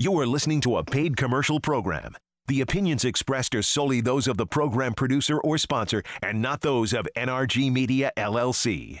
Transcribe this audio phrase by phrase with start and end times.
[0.00, 2.14] You are listening to a paid commercial program.
[2.46, 6.92] The opinions expressed are solely those of the program producer or sponsor and not those
[6.92, 9.00] of NRG Media LLC.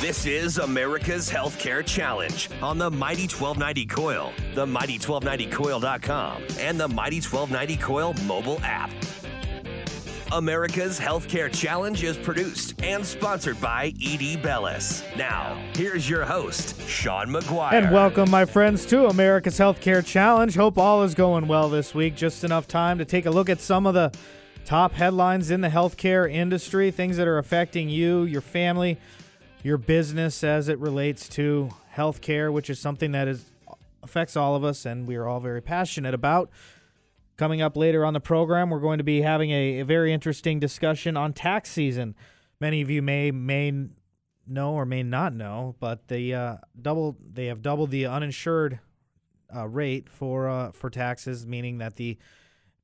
[0.00, 7.20] This is America's Healthcare Challenge on the Mighty 1290 KOIL, the Mighty1290KOIL.com, and the Mighty
[7.20, 8.90] 1290 KOIL mobile app.
[10.32, 15.04] America's Healthcare Challenge is produced and sponsored by ED Bellis.
[15.18, 17.74] Now, here's your host, Sean McGuire.
[17.74, 20.54] And welcome, my friends, to America's Healthcare Challenge.
[20.54, 22.16] Hope all is going well this week.
[22.16, 24.10] Just enough time to take a look at some of the
[24.64, 28.98] top headlines in the healthcare industry, things that are affecting you, your family,
[29.62, 33.44] your business as it relates to healthcare, which is something that is
[34.02, 36.50] affects all of us and we are all very passionate about.
[37.36, 40.58] Coming up later on the program, we're going to be having a, a very interesting
[40.58, 42.14] discussion on tax season.
[42.60, 43.88] Many of you may may
[44.46, 48.80] know or may not know, but they uh, double they have doubled the uninsured
[49.54, 52.18] uh, rate for uh, for taxes, meaning that the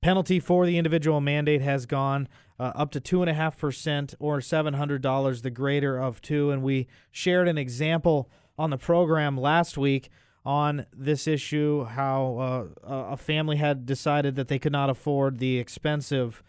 [0.00, 5.98] penalty for the individual mandate has gone uh, up to 2.5% or $700, the greater
[5.98, 6.50] of two.
[6.50, 10.10] And we shared an example on the program last week
[10.44, 15.58] on this issue how uh, a family had decided that they could not afford the
[15.58, 16.42] expensive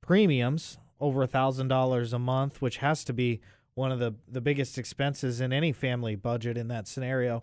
[0.00, 3.40] premiums over $1,000 a month, which has to be
[3.74, 7.42] one of the, the biggest expenses in any family budget in that scenario.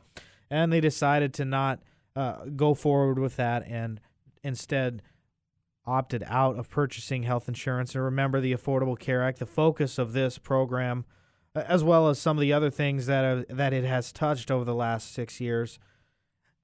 [0.49, 1.79] And they decided to not
[2.15, 3.99] uh, go forward with that and
[4.43, 5.01] instead
[5.85, 7.95] opted out of purchasing health insurance.
[7.95, 11.05] And remember the Affordable Care Act, the focus of this program,
[11.55, 14.75] as well as some of the other things that that it has touched over the
[14.75, 15.79] last six years,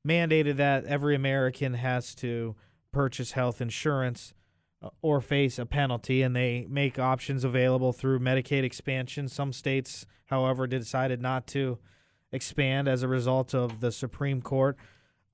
[0.07, 2.55] mandated that every American has to
[2.91, 4.33] purchase health insurance
[4.81, 9.27] uh, or face a penalty, and they make options available through Medicaid expansion.
[9.27, 11.79] Some states, however, decided not to
[12.31, 14.77] expand as a result of the Supreme Court.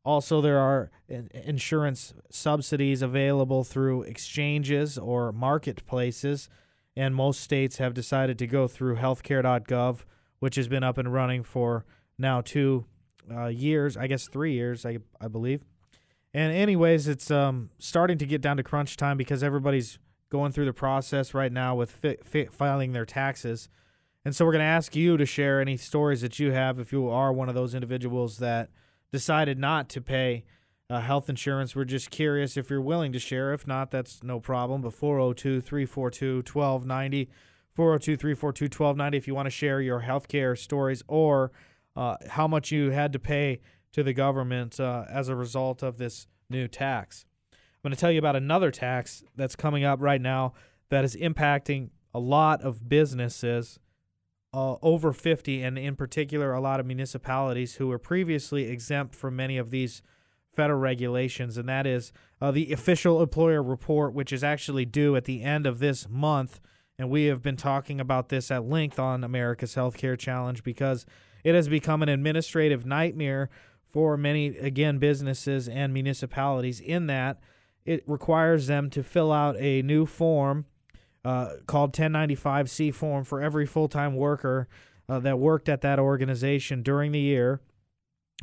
[0.03, 6.49] Also, there are insurance subsidies available through exchanges or marketplaces,
[6.95, 9.99] and most states have decided to go through healthcare.gov,
[10.39, 11.85] which has been up and running for
[12.17, 12.85] now two
[13.31, 15.63] uh, years, I guess three years, I, I believe.
[16.33, 20.65] And, anyways, it's um, starting to get down to crunch time because everybody's going through
[20.65, 23.69] the process right now with fi- fi- filing their taxes.
[24.23, 26.91] And so, we're going to ask you to share any stories that you have if
[26.91, 28.69] you are one of those individuals that
[29.11, 30.43] decided not to pay
[30.89, 31.75] uh, health insurance.
[31.75, 33.53] We're just curious if you're willing to share.
[33.53, 34.81] If not, that's no problem.
[34.81, 37.29] But 402 342 1290.
[37.73, 41.51] 402 342 1290 if you want to share your healthcare stories or
[41.95, 43.61] uh, how much you had to pay
[43.93, 47.25] to the government uh, as a result of this new tax.
[47.53, 50.53] I'm going to tell you about another tax that's coming up right now
[50.89, 53.79] that is impacting a lot of businesses
[54.53, 59.35] uh, over 50, and in particular, a lot of municipalities who were previously exempt from
[59.35, 60.01] many of these
[60.53, 65.25] federal regulations, and that is uh, the official employer report, which is actually due at
[65.25, 66.59] the end of this month.
[66.99, 71.05] And we have been talking about this at length on America's Healthcare Challenge because
[71.43, 73.49] it has become an administrative nightmare
[73.89, 77.39] for many, again, businesses and municipalities, in that
[77.85, 80.65] it requires them to fill out a new form
[81.23, 84.67] uh, called 1095C form for every full time worker
[85.07, 87.61] uh, that worked at that organization during the year.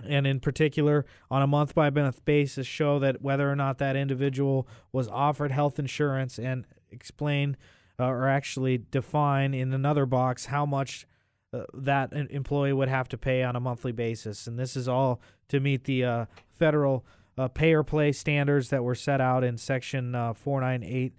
[0.06, 3.97] And in particular, on a month by month basis, show that whether or not that
[3.97, 7.56] individual was offered health insurance and explain
[7.99, 11.05] uh, or actually define in another box how much
[11.53, 14.47] uh, that employee would have to pay on a monthly basis.
[14.47, 17.05] And this is all to meet the uh, federal
[17.37, 21.15] uh, pay or play standards that were set out in Section 498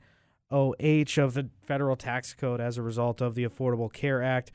[0.51, 4.51] OH of the federal tax code as a result of the Affordable Care Act.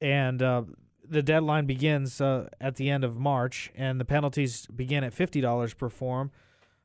[0.00, 0.62] And uh,
[1.08, 5.76] the deadline begins uh, at the end of March, and the penalties begin at $50
[5.76, 6.30] per form,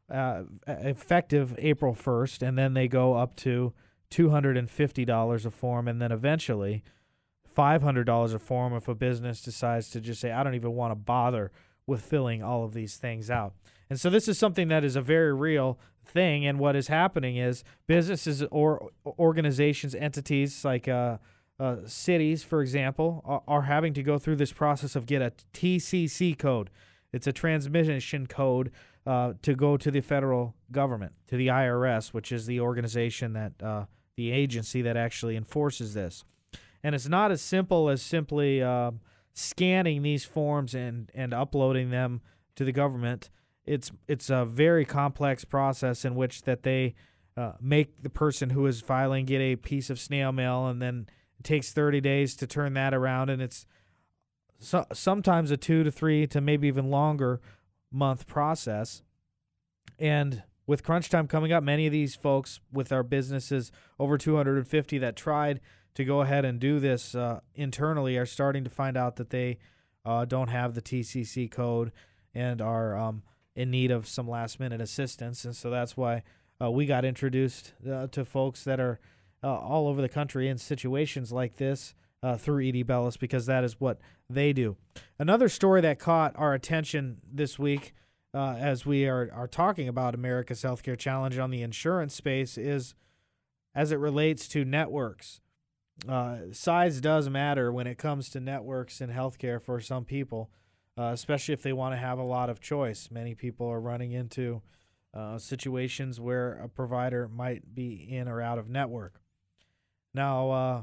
[0.10, 3.74] uh, effective April 1st, and then they go up to
[4.12, 6.84] $250 a form, and then eventually
[7.56, 10.96] $500 a form if a business decides to just say, I don't even want to
[10.96, 11.52] bother
[11.86, 13.54] with filling all of these things out.
[13.90, 16.46] And so this is something that is a very real thing.
[16.46, 21.18] And what is happening is businesses or organizations, entities like uh,
[21.60, 25.32] uh, cities, for example, are, are, having to go through this process of get a
[25.54, 26.70] TCC code.
[27.12, 28.72] It's a transmission code
[29.06, 33.54] uh, to go to the federal government, to the IRS, which is the organization that
[33.62, 33.86] uh,
[34.16, 36.24] the agency that actually enforces this.
[36.84, 38.92] And it's not as simple as simply uh,
[39.34, 42.22] scanning these forms and, and uploading them
[42.56, 43.30] to the government.
[43.66, 46.96] It's it's a very complex process in which that they
[47.38, 51.08] uh, make the person who is filing get a piece of snail mail, and then
[51.40, 53.66] it takes 30 days to turn that around, and it's
[54.60, 57.42] so, sometimes a two to three to maybe even longer
[57.92, 59.04] month process.
[60.00, 64.98] And with crunch time coming up, many of these folks with our businesses over 250
[65.00, 65.60] that tried
[65.96, 69.60] to go ahead and do this uh, internally are starting to find out that they
[70.06, 71.92] uh, don't have the TCC code
[72.34, 73.24] and are um,
[73.56, 75.46] in need of some last minute assistance.
[75.46, 76.24] And so that's why
[76.62, 79.00] uh, we got introduced uh, to folks that are
[79.44, 83.64] uh, all over the country in situations like this uh, through ED Bellis because that
[83.64, 84.78] is what they do.
[85.20, 87.94] Another story that caught our attention this week
[88.34, 92.96] uh, as we are, are talking about America's Healthcare Challenge on the insurance space is
[93.76, 95.42] as it relates to networks.
[96.08, 100.50] Uh, size does matter when it comes to networks in healthcare for some people,
[100.98, 103.10] uh, especially if they want to have a lot of choice.
[103.12, 104.62] Many people are running into
[105.14, 109.22] uh, situations where a provider might be in or out of network.
[110.14, 110.82] Now, uh,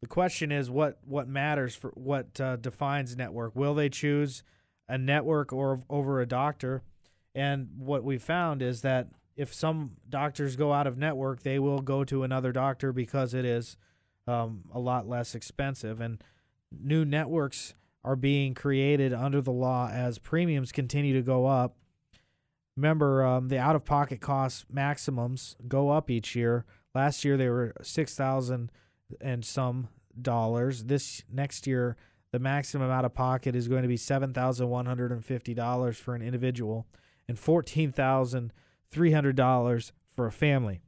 [0.00, 3.54] the question is what what matters for what uh, defines network?
[3.54, 4.42] Will they choose
[4.88, 6.82] a network or over a doctor?
[7.34, 11.80] And what we found is that if some doctors go out of network, they will
[11.80, 13.76] go to another doctor because it is
[14.26, 16.00] um, a lot less expensive.
[16.00, 16.22] And
[16.70, 21.76] new networks are being created under the law as premiums continue to go up.
[22.76, 26.64] Remember, um, the out of pocket cost maximums go up each year.
[26.94, 28.70] Last year they were six thousand
[29.20, 29.88] and some
[30.20, 30.84] dollars.
[30.84, 31.96] This next year,
[32.32, 35.52] the maximum out of pocket is going to be seven thousand one hundred and fifty
[35.52, 36.86] dollars for an individual,
[37.28, 38.52] and fourteen thousand
[38.90, 40.80] three hundred dollars for a family.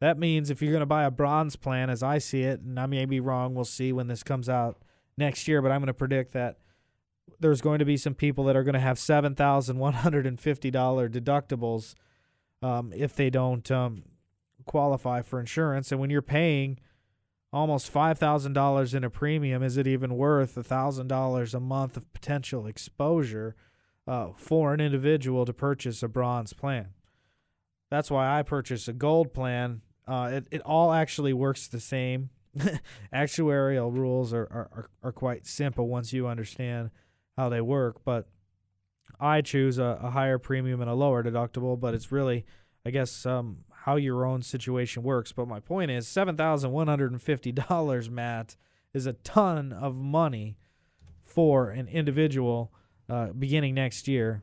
[0.00, 2.78] That means if you're going to buy a bronze plan, as I see it, and
[2.78, 4.82] I may be wrong, we'll see when this comes out
[5.18, 6.58] next year, but I'm going to predict that
[7.40, 10.26] there's going to be some people that are going to have seven thousand one hundred
[10.26, 11.94] and fifty dollar deductibles
[12.62, 14.04] um, if they don't um,
[14.64, 15.92] qualify for insurance.
[15.92, 16.78] And when you're paying
[17.52, 21.96] almost five thousand dollars in a premium, is it even worth thousand dollars a month
[21.96, 23.54] of potential exposure
[24.06, 26.88] uh, for an individual to purchase a bronze plan?
[27.90, 29.82] That's why I purchased a gold plan.
[30.06, 32.30] Uh, it it all actually works the same.
[33.12, 36.90] Actuarial rules are, are are quite simple once you understand
[37.36, 38.28] how they work, but
[39.20, 41.78] I choose a, a higher premium and a lower deductible.
[41.78, 42.44] But it's really,
[42.84, 45.32] I guess, um, how your own situation works.
[45.32, 48.56] But my point is, seven thousand one hundred and fifty dollars, Matt,
[48.92, 50.56] is a ton of money
[51.24, 52.72] for an individual
[53.08, 54.42] uh, beginning next year,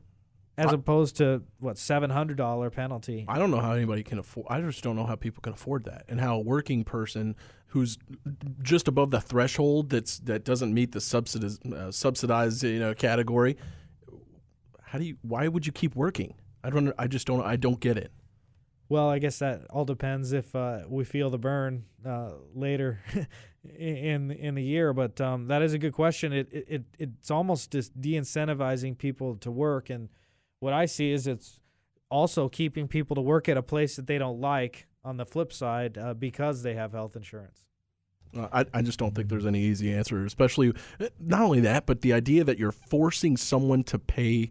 [0.58, 3.24] as I- opposed to what seven hundred dollar penalty.
[3.28, 4.46] I don't know how anybody can afford.
[4.50, 7.36] I just don't know how people can afford that, and how a working person
[7.68, 7.98] who's
[8.62, 13.56] just above the threshold that's that doesn't meet the subsidiz, uh, subsidized you know category.
[14.82, 15.16] How do you?
[15.22, 16.34] Why would you keep working?
[16.64, 16.92] I don't.
[16.98, 17.42] I just don't.
[17.42, 18.12] I don't get it.
[18.88, 23.00] Well, I guess that all depends if uh, we feel the burn uh, later
[23.78, 24.92] in in the year.
[24.92, 26.32] But um, that is a good question.
[26.32, 30.08] It, it it it's almost just de-incentivizing people to work, and
[30.60, 31.60] what I see is it's
[32.10, 34.86] also keeping people to work at a place that they don't like.
[35.04, 37.62] On the flip side, uh, because they have health insurance.
[38.52, 42.00] I, I just don't think there's any easy answer, especially uh, not only that, but
[42.00, 44.50] the idea that you're forcing someone to pay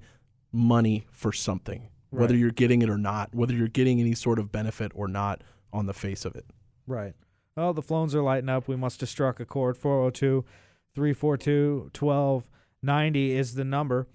[0.51, 4.51] money for something, whether you're getting it or not, whether you're getting any sort of
[4.51, 5.41] benefit or not
[5.73, 6.45] on the face of it.
[6.87, 7.13] Right.
[7.57, 8.67] Well, the phones are lighting up.
[8.67, 9.77] We must have struck a chord.
[9.77, 10.45] 402
[10.93, 14.07] 342 1290 is the number.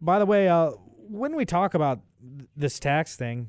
[0.00, 0.72] By the way, uh,
[1.14, 3.48] when we talk about th- this tax thing,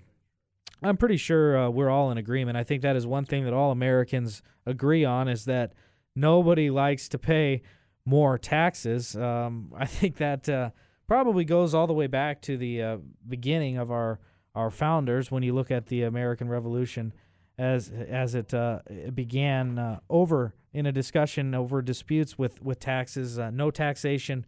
[0.83, 2.57] I'm pretty sure uh, we're all in agreement.
[2.57, 5.73] I think that is one thing that all Americans agree on is that
[6.15, 7.63] nobody likes to pay
[8.05, 9.15] more taxes.
[9.15, 10.69] Um, I think that uh,
[11.07, 14.19] probably goes all the way back to the uh, beginning of our
[14.53, 15.31] our founders.
[15.31, 17.13] When you look at the American Revolution,
[17.57, 22.79] as as it, uh, it began uh, over in a discussion over disputes with with
[22.79, 24.45] taxes, uh, no taxation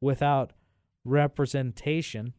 [0.00, 0.52] without
[1.04, 2.32] representation.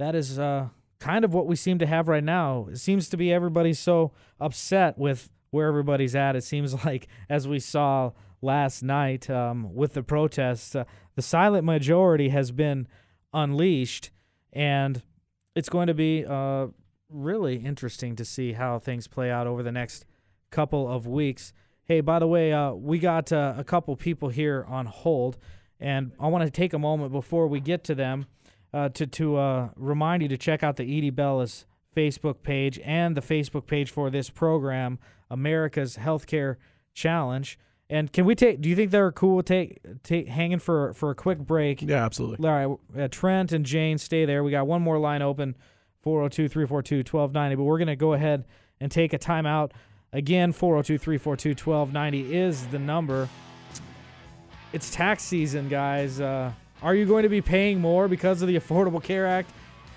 [0.00, 2.68] That is uh, kind of what we seem to have right now.
[2.70, 6.36] It seems to be everybody's so upset with where everybody's at.
[6.36, 10.84] It seems like, as we saw last night um, with the protests, uh,
[11.16, 12.88] the silent majority has been
[13.34, 14.10] unleashed,
[14.54, 15.02] and
[15.54, 16.68] it's going to be uh,
[17.10, 20.06] really interesting to see how things play out over the next
[20.50, 21.52] couple of weeks.
[21.84, 25.36] Hey, by the way, uh, we got uh, a couple people here on hold,
[25.78, 28.24] and I want to take a moment before we get to them
[28.72, 33.16] uh, to to uh, remind you to check out the ED Bellis Facebook page and
[33.16, 34.98] the Facebook page for this program,
[35.30, 36.56] America's Healthcare
[36.94, 37.58] Challenge.
[37.88, 38.60] And can we take?
[38.60, 39.42] Do you think they're cool?
[39.42, 41.82] Take take hanging for for a quick break.
[41.82, 42.48] Yeah, absolutely.
[42.48, 44.44] All right, uh, Trent and Jane, stay there.
[44.44, 45.56] We got one more line open,
[46.02, 47.56] 402 342 1290.
[47.56, 48.44] But we're going to go ahead
[48.80, 49.72] and take a timeout.
[50.12, 53.28] Again, 402 342 1290 is the number.
[54.72, 56.20] It's tax season, guys.
[56.20, 59.50] Uh, are you going to be paying more because of the Affordable Care Act?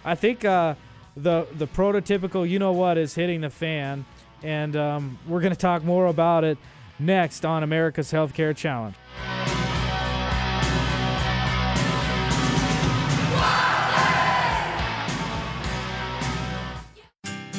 [0.03, 0.75] I think uh,
[1.15, 4.05] the the prototypical you know what is hitting the fan,
[4.41, 6.57] and um, we're going to talk more about it
[6.99, 8.95] next on America's Healthcare Challenge.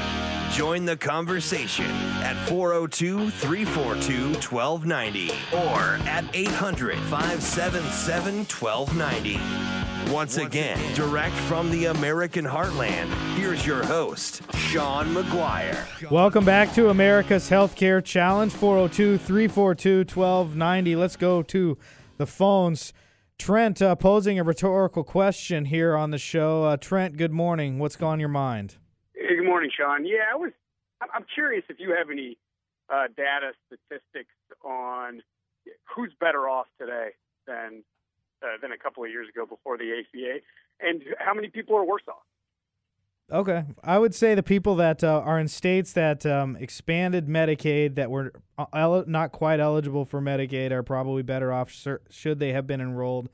[0.50, 10.10] Join the conversation at 402 342 1290 or at 800 577 1290.
[10.10, 16.10] Once again, direct from the American heartland, here's your host, Sean McGuire.
[16.10, 20.96] Welcome back to America's Healthcare Challenge, 402 342 1290.
[20.96, 21.76] Let's go to
[22.16, 22.94] the phones.
[23.38, 26.64] Trent uh, posing a rhetorical question here on the show.
[26.64, 27.78] Uh, Trent, good morning.
[27.78, 28.76] What's going on your mind?
[29.14, 30.06] Hey, good morning, Sean.
[30.06, 30.52] Yeah, I was.
[31.12, 32.38] I'm curious if you have any
[32.88, 34.32] uh, data statistics
[34.64, 35.20] on
[35.94, 37.10] who's better off today
[37.46, 37.82] than
[38.42, 40.38] uh, than a couple of years ago before the ACA,
[40.80, 42.22] and how many people are worse off.
[43.32, 47.94] Okay, I would say the people that uh, are in states that um, expanded Medicaid
[47.94, 51.74] that were uh, el- not quite eligible for Medicaid are probably better off
[52.10, 53.30] should they have been enrolled.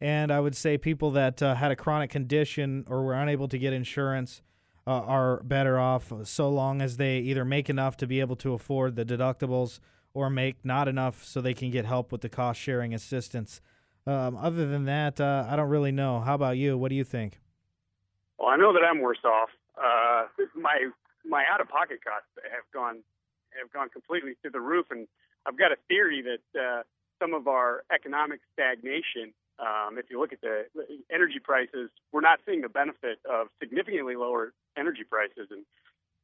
[0.00, 3.58] And I would say people that uh, had a chronic condition or were unable to
[3.58, 4.40] get insurance
[4.86, 8.52] uh, are better off so long as they either make enough to be able to
[8.52, 9.80] afford the deductibles
[10.12, 13.60] or make not enough so they can get help with the cost sharing assistance.
[14.06, 16.20] Um, other than that, uh, I don't really know.
[16.20, 16.78] How about you?
[16.78, 17.40] What do you think?
[18.44, 19.48] Well, I know that I'm worse off.
[19.72, 20.90] Uh, my
[21.24, 23.00] my out of pocket costs have gone
[23.58, 25.08] have gone completely through the roof, and
[25.46, 26.82] I've got a theory that uh,
[27.18, 29.32] some of our economic stagnation.
[29.58, 30.66] Um, if you look at the
[31.10, 35.64] energy prices, we're not seeing the benefit of significantly lower energy prices, and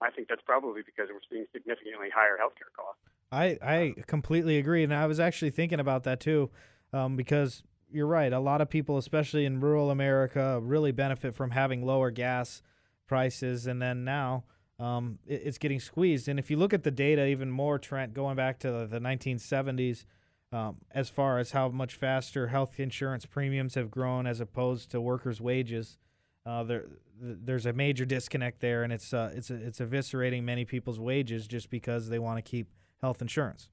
[0.02, 3.00] I think that's probably because we're seeing significantly higher healthcare costs.
[3.32, 6.50] I, I completely agree, and I was actually thinking about that too,
[6.92, 7.62] um, because
[7.92, 8.32] you're right.
[8.32, 12.62] A lot of people, especially in rural America, really benefit from having lower gas
[13.06, 14.44] prices, and then now
[14.78, 16.28] um, it, it's getting squeezed.
[16.28, 19.00] And if you look at the data even more, Trent, going back to the, the
[19.00, 20.04] 1970s,
[20.52, 25.00] um, as far as how much faster health insurance premiums have grown as opposed to
[25.00, 25.98] workers' wages,
[26.46, 26.86] uh, there
[27.22, 31.70] there's a major disconnect there, and it's uh, it's it's eviscerating many people's wages just
[31.70, 32.68] because they want to keep
[33.00, 33.68] health insurance.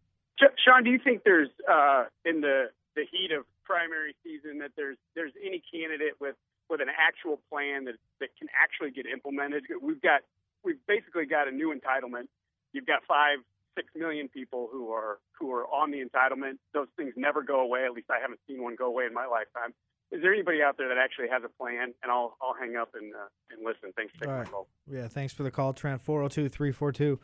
[0.63, 4.97] Sean, do you think there's uh, in the the heat of primary season that there's
[5.15, 6.35] there's any candidate with
[6.69, 9.63] with an actual plan that that can actually get implemented.
[9.81, 10.21] We've got
[10.63, 12.31] we've basically got a new entitlement.
[12.71, 13.39] You've got five
[13.75, 16.57] six million people who are who are on the entitlement.
[16.73, 17.83] Those things never go away.
[17.85, 19.73] At least I haven't seen one go away in my lifetime.
[20.09, 21.93] Is there anybody out there that actually has a plan?
[22.01, 23.91] And I'll I'll hang up and uh, and listen.
[23.95, 24.67] Thanks for taking All my call.
[24.89, 26.01] Yeah, thanks for the call, Trent.
[26.01, 27.19] 402 342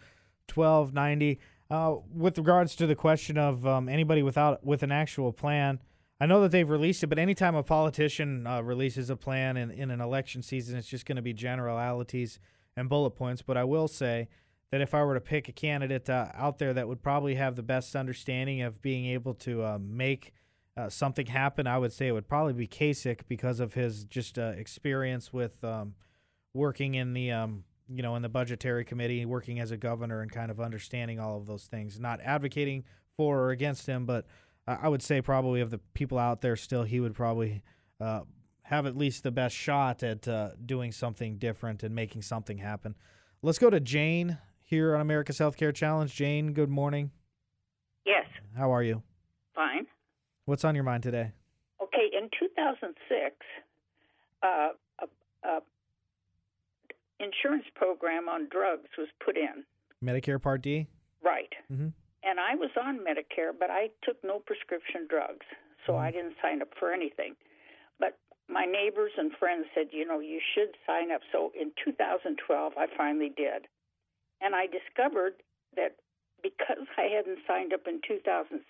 [0.54, 1.40] 1290.
[1.72, 5.80] Uh, With regards to the question of um, anybody without with an actual plan,
[6.20, 9.72] I know that they've released it, but anytime a politician uh, releases a plan in,
[9.72, 12.40] in an election season, it's just going to be generalities
[12.78, 13.42] and bullet points.
[13.42, 14.30] But I will say
[14.72, 17.56] that if I were to pick a candidate uh, out there that would probably have
[17.56, 20.34] the best understanding of being able to uh, make
[20.76, 24.40] uh, something happen, I would say it would probably be Kasich because of his just
[24.40, 25.96] uh, experience with um,
[26.54, 30.32] working in the um, you know in the budgetary committee, working as a governor, and
[30.32, 32.00] kind of understanding all of those things.
[32.00, 32.84] Not advocating
[33.16, 34.26] for or against him, but
[34.66, 37.64] I would say probably of the people out there, still he would probably
[38.00, 38.22] uh,
[38.64, 42.96] have at least the best shot at uh, doing something different and making something happen.
[43.42, 46.14] Let's go to Jane here on America's Healthcare Challenge.
[46.16, 47.12] Jane, good morning.
[48.06, 48.26] Yes,
[48.58, 49.04] How are you?
[49.56, 49.86] fine.
[50.46, 51.32] What's on your mind today?
[51.82, 53.36] Okay, in 2006,
[54.44, 54.48] uh,
[55.00, 55.60] a, a
[57.20, 59.64] insurance program on drugs was put in.
[60.04, 60.88] Medicare Part D.
[61.24, 61.54] Right.
[61.72, 61.88] Mm-hmm.
[62.24, 65.46] And I was on Medicare, but I took no prescription drugs,
[65.86, 66.04] so mm-hmm.
[66.04, 67.36] I didn't sign up for anything.
[68.00, 68.18] But
[68.50, 71.22] my neighbors and friends said, you know, you should sign up.
[71.32, 73.68] So in 2012, I finally did.
[74.42, 75.44] And I discovered
[75.76, 75.96] that
[76.42, 78.62] because I hadn't signed up in 2006,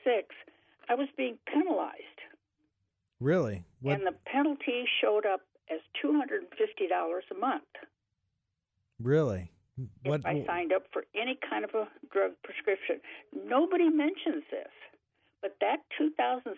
[0.90, 2.20] I was being penalized.
[3.20, 3.64] Really?
[3.82, 3.98] What?
[3.98, 5.42] And the penalty showed up
[5.72, 6.42] as $250
[7.32, 7.64] a month
[9.04, 9.52] really?
[10.04, 10.22] What?
[10.22, 13.02] if I signed up for any kind of a drug prescription.
[13.34, 14.70] Nobody mentions this,
[15.42, 16.54] but that 2006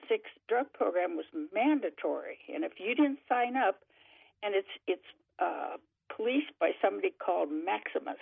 [0.50, 3.80] drug program was mandatory, and if you didn't sign up,
[4.44, 5.78] and it's it's uh,
[6.16, 8.22] policed by somebody called Maximus.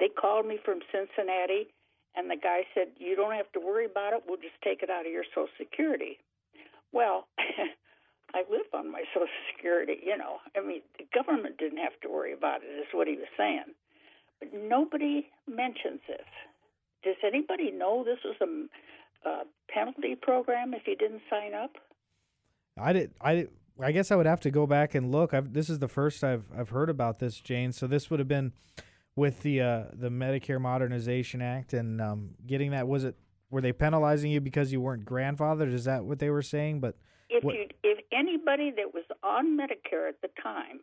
[0.00, 1.72] They called me from Cincinnati,
[2.14, 4.24] and the guy said, "You don't have to worry about it.
[4.28, 6.18] We'll just take it out of your Social Security."
[6.92, 7.26] Well.
[8.34, 10.38] I live on my Social Security, you know.
[10.56, 13.70] I mean, the government didn't have to worry about it, is what he was saying.
[14.52, 16.26] Nobody mentions this.
[17.02, 21.72] Does anybody know this was a, a penalty program if you didn't sign up?
[22.78, 23.12] I did.
[23.20, 23.50] I did-
[23.82, 25.34] I guess I would have to go back and look.
[25.34, 27.72] I've, this is the first I've I've heard about this, Jane.
[27.72, 28.52] So this would have been
[29.16, 32.86] with the uh, the Medicare Modernization Act and um, getting that.
[32.86, 33.16] Was it?
[33.50, 35.74] Were they penalizing you because you weren't grandfathered?
[35.74, 36.78] Is that what they were saying?
[36.78, 36.96] But
[37.28, 40.78] If what- you if anybody that was on Medicare at the time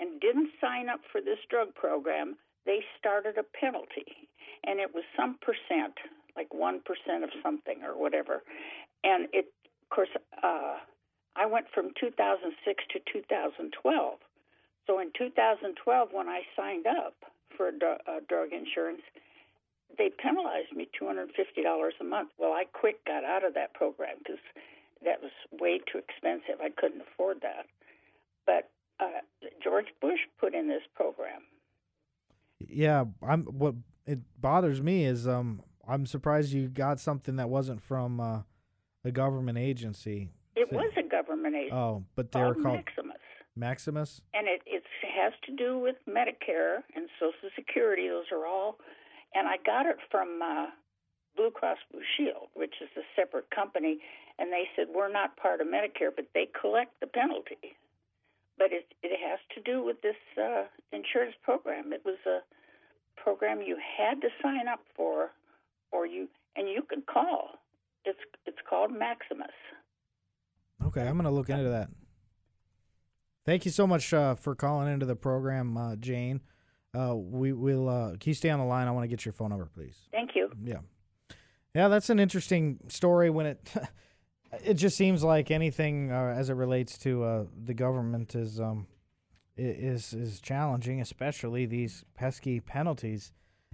[0.00, 4.28] and didn't sign up for this drug program, they started a penalty,
[4.64, 5.94] and it was some percent,
[6.36, 8.42] like one percent of something or whatever.
[9.02, 10.08] And it, of course,
[10.42, 10.76] uh,
[11.36, 14.18] I went from 2006 to 2012.
[14.86, 17.14] So in 2012, when I signed up
[17.56, 19.02] for uh, drug insurance,
[19.96, 21.28] they penalized me $250
[22.00, 22.30] a month.
[22.38, 24.40] Well, I quick got out of that program because
[25.04, 26.60] that was way too expensive.
[26.60, 27.66] I couldn't afford that.
[28.46, 29.22] But uh,
[29.62, 31.42] George Bush put in this program.
[32.60, 33.44] Yeah, I'm.
[33.44, 33.74] What
[34.06, 38.42] it bothers me is um I'm surprised you got something that wasn't from uh,
[39.04, 40.30] a government agency.
[40.56, 43.16] It So- was a government agency Oh, but they were called called Maximus.
[43.56, 44.20] Maximus.
[44.34, 44.82] and it it
[45.16, 48.08] has to do with Medicare and Social Security.
[48.08, 48.78] Those are all,
[49.34, 50.66] and I got it from uh,
[51.36, 53.98] Blue Cross Blue Shield, which is a separate company,
[54.38, 57.76] and they said we're not part of Medicare, but they collect the penalty.
[58.56, 61.92] But it it has to do with this uh, insurance program.
[61.92, 62.38] It was a
[63.20, 65.30] program you had to sign up for,
[65.92, 67.58] or you and you could call.
[68.04, 69.48] It's it's called Maximus.
[70.86, 71.88] Okay, I'm gonna look into that.
[73.46, 76.40] Thank you so much uh, for calling into the program, uh, Jane.
[76.96, 77.88] Uh, we will.
[77.88, 78.86] Uh, can you stay on the line?
[78.86, 79.96] I want to get your phone number, please.
[80.12, 80.50] Thank you.
[80.62, 80.78] Yeah,
[81.74, 83.30] yeah, that's an interesting story.
[83.30, 83.72] When it,
[84.62, 88.86] it just seems like anything uh, as it relates to uh, the government is um,
[89.56, 93.32] is is challenging, especially these pesky penalties,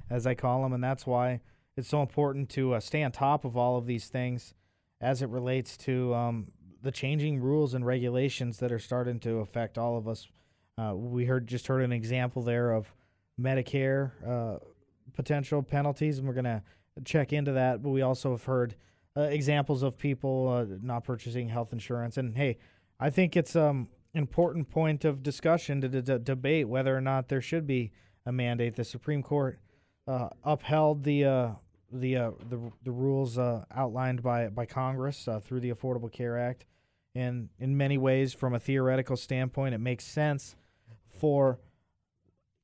[0.08, 1.40] as I call them, and that's why
[1.76, 4.54] it's so important to uh, stay on top of all of these things
[5.00, 6.48] as it relates to um,
[6.82, 10.28] the changing rules and regulations that are starting to affect all of us.
[10.76, 12.92] Uh, we heard just heard an example there of
[13.40, 14.58] Medicare uh,
[15.14, 16.62] potential penalties, and we're gonna
[17.04, 17.82] check into that.
[17.82, 18.74] But we also have heard
[19.20, 22.16] uh, examples of people uh, not purchasing health insurance.
[22.16, 22.58] And hey,
[22.98, 27.66] I think it's um important point of discussion to, debate whether or not there should
[27.66, 27.92] be
[28.26, 28.76] a mandate.
[28.76, 29.58] The Supreme Court
[30.06, 31.48] uh, upheld the uh,
[31.92, 36.64] the, uh, the the rules uh, outlined by by Congress through the Affordable Care Act,
[37.14, 40.56] and in many ways, from a theoretical standpoint, it makes sense
[41.08, 41.58] for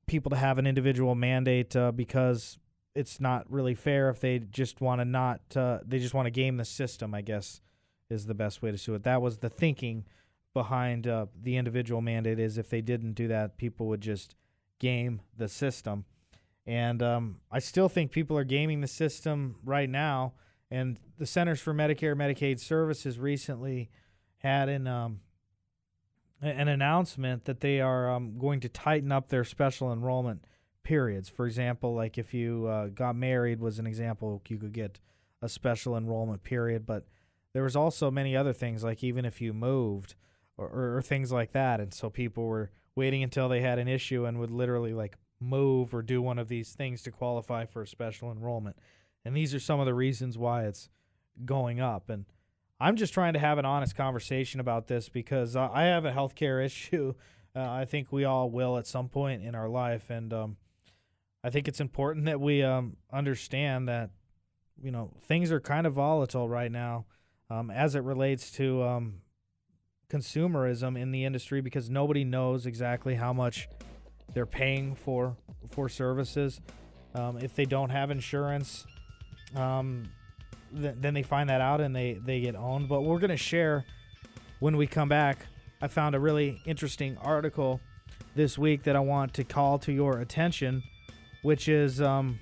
[0.06, 2.58] people to have an individual mandate because
[2.96, 6.30] it's not really fair if they just want to not uh, they just want to
[6.30, 7.14] game the system.
[7.14, 7.60] I guess
[8.08, 9.02] is the best way to do it.
[9.02, 10.04] That was the thinking
[10.54, 12.38] behind uh, the individual mandate.
[12.38, 14.34] Is if they didn't do that, people would just
[14.78, 16.04] game the system.
[16.66, 20.32] And um, I still think people are gaming the system right now.
[20.68, 23.88] And the Centers for Medicare Medicaid Services recently
[24.38, 25.20] had an um,
[26.42, 30.44] an announcement that they are um, going to tighten up their special enrollment
[30.86, 31.28] periods.
[31.28, 35.00] For example, like if you uh, got married was an example, you could get
[35.42, 36.86] a special enrollment period.
[36.86, 37.06] But
[37.52, 40.14] there was also many other things, like even if you moved
[40.56, 41.80] or, or, or things like that.
[41.80, 45.92] And so people were waiting until they had an issue and would literally like move
[45.92, 48.76] or do one of these things to qualify for a special enrollment.
[49.24, 50.88] And these are some of the reasons why it's
[51.44, 52.08] going up.
[52.08, 52.26] And
[52.78, 56.64] I'm just trying to have an honest conversation about this because I have a healthcare
[56.64, 57.14] issue.
[57.56, 60.56] Uh, I think we all will at some point in our life, and um,
[61.46, 64.10] I think it's important that we um, understand that
[64.82, 67.06] you know things are kind of volatile right now
[67.48, 69.20] um, as it relates to um,
[70.10, 73.68] consumerism in the industry because nobody knows exactly how much
[74.34, 75.36] they're paying for
[75.70, 76.60] for services.
[77.14, 78.84] Um, if they don't have insurance,
[79.54, 80.10] um,
[80.76, 82.88] th- then they find that out and they, they get owned.
[82.88, 83.84] But we're going to share
[84.58, 85.46] when we come back.
[85.80, 87.80] I found a really interesting article
[88.34, 90.82] this week that I want to call to your attention,
[91.46, 92.40] which is um,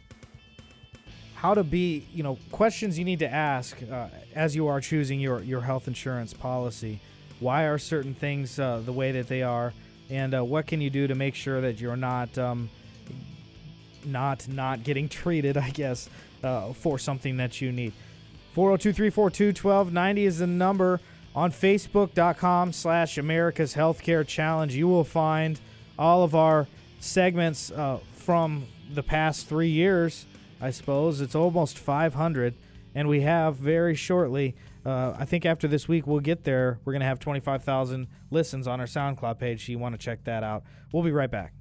[1.35, 5.21] how to be, you know, questions you need to ask uh, as you are choosing
[5.21, 6.99] your, your health insurance policy.
[7.39, 9.75] Why are certain things uh, the way that they are?
[10.09, 12.71] And uh, what can you do to make sure that you're not um,
[14.07, 16.09] not not getting treated, I guess,
[16.43, 17.93] uh, for something that you need.
[18.57, 21.01] 402-342-1290 is the number
[21.35, 25.59] on facebook.com slash america's healthcare challenge you will find
[25.99, 26.69] all of our
[27.01, 30.27] segments uh, from the past three years
[30.61, 32.55] i suppose it's almost 500
[32.95, 34.55] and we have very shortly
[34.87, 36.79] uh, i think after this week we'll get there.
[36.85, 40.25] We're going to have 25000 listens on our soundcloud page so you want to check
[40.25, 40.63] that out.
[40.93, 41.53] We'll be right back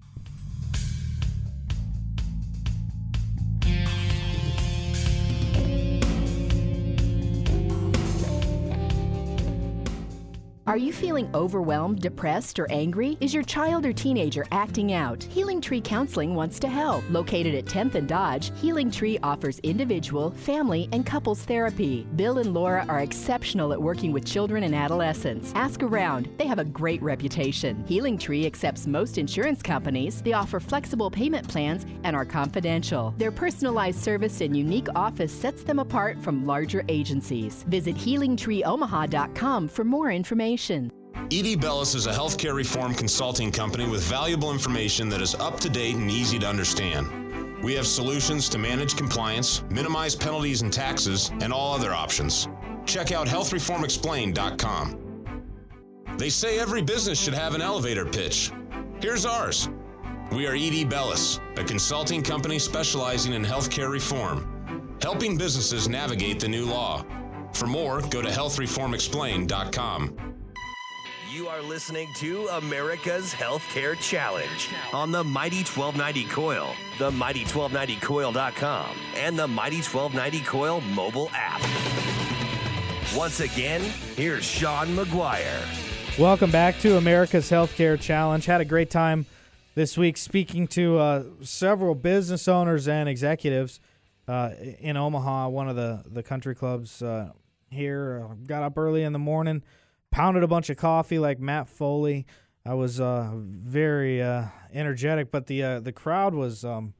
[10.73, 13.15] Are you feeling overwhelmed, depressed, or angry?
[13.19, 15.21] Is your child or teenager acting out?
[15.21, 17.03] Healing Tree Counseling wants to help.
[17.11, 22.07] Located at 10th and Dodge, Healing Tree offers individual, family, and couples therapy.
[22.15, 25.51] Bill and Laura are exceptional at working with children and adolescents.
[25.53, 27.85] Ask around, they have a great reputation.
[27.85, 30.23] Healing Tree accepts most insurance companies.
[30.23, 33.13] They offer flexible payment plans and are confidential.
[33.19, 37.61] Their personalized service and unique office sets them apart from larger agencies.
[37.67, 40.62] Visit healingtreeomaha.com for more information.
[41.29, 45.69] ED Bellis is a healthcare reform consulting company with valuable information that is up to
[45.69, 47.61] date and easy to understand.
[47.61, 52.47] We have solutions to manage compliance, minimize penalties and taxes, and all other options.
[52.85, 54.99] Check out healthreformexplained.com.
[56.17, 58.51] They say every business should have an elevator pitch.
[59.01, 59.67] Here's ours.
[60.31, 66.47] We are ED Bellis, a consulting company specializing in healthcare reform, helping businesses navigate the
[66.47, 67.05] new law.
[67.53, 70.33] For more, go to healthreformexplained.com.
[71.33, 79.39] You are listening to America's Healthcare Challenge on the Mighty 1290 KOIL, the Mighty1290KOIL.com, and
[79.39, 81.59] the Mighty 1290 KOIL mobile app.
[83.15, 83.81] Once again,
[84.15, 86.19] here's Sean McGuire.
[86.19, 88.45] Welcome back to America's Healthcare Challenge.
[88.45, 89.25] Had a great time
[89.73, 93.79] this week speaking to uh, several business owners and executives
[94.27, 97.31] uh, in Omaha, one of the, the country clubs uh,
[97.71, 98.23] here.
[98.45, 99.63] got up early in the morning
[100.13, 102.27] pounded a bunch of coffee like Matt Foley.
[102.65, 106.93] I was uh, very uh, energetic, but the uh, the crowd was um,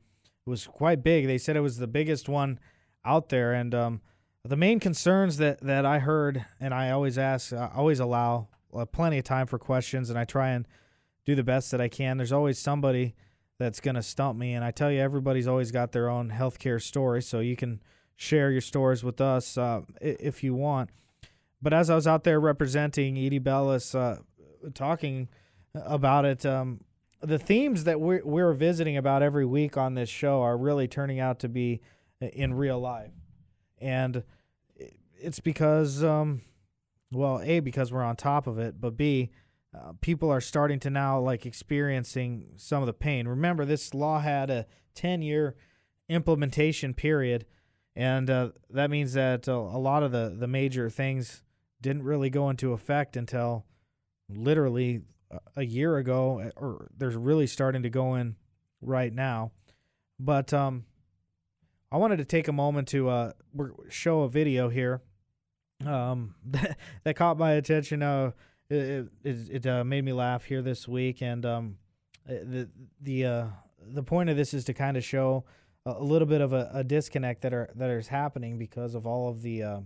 [0.46, 1.28] was quite big.
[1.28, 2.60] They said it was the biggest one
[3.06, 4.02] out there, and um,
[4.44, 8.86] the main concerns that, that I heard, and I always ask, I always allow uh,
[8.86, 10.68] plenty of time for questions, and I try and
[11.26, 12.18] do the best that I can.
[12.18, 13.16] There's always somebody
[13.60, 16.82] that's going to stump me, and I tell you, everybody's always got their own healthcare
[16.82, 17.80] story, so you can
[18.16, 20.90] share your stories with us uh, if you want.
[21.64, 24.18] But as I was out there representing ED Bellis, uh,
[24.74, 25.30] talking
[25.74, 26.82] about it, um,
[27.22, 31.22] the themes that we're, we're visiting about every week on this show are really turning
[31.22, 31.80] out to be
[32.20, 33.14] in real life.
[33.80, 34.24] And
[35.18, 36.42] it's because, um,
[37.14, 39.32] well, A, because we're on top of it, but B,
[39.74, 43.26] uh, people are starting to now like experiencing some of the pain.
[43.26, 45.56] Remember, this law had a 10 year
[46.10, 47.46] implementation period.
[47.96, 51.43] And uh, that means that a lot of the, the major things
[51.84, 53.66] didn't really go into effect until
[54.30, 55.02] literally
[55.56, 58.36] a year ago, eh, or they're really starting to go in
[58.82, 59.52] right now.
[60.20, 60.86] But um,
[61.92, 63.32] I wanted to take a moment to uh,
[63.90, 65.02] show a video here
[65.86, 66.36] um,
[67.04, 68.02] that, caught my attention.
[68.02, 68.32] Uh,
[68.70, 71.78] it it, it uh, made me laugh here this week, and um,
[72.28, 72.70] uh, the
[73.02, 73.46] the uh,
[73.80, 75.44] the point of this is to kind of show
[75.86, 79.06] a, a little bit of a, a, disconnect that are that is happening because of
[79.06, 79.80] all of the uh,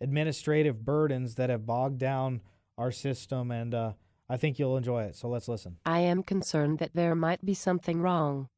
[0.00, 2.40] administrative burdens that have bogged down
[2.76, 3.92] our system, and uh,
[4.28, 5.16] I think you'll enjoy it.
[5.16, 5.78] So let's listen.
[5.84, 8.48] I am concerned that there might be something wrong.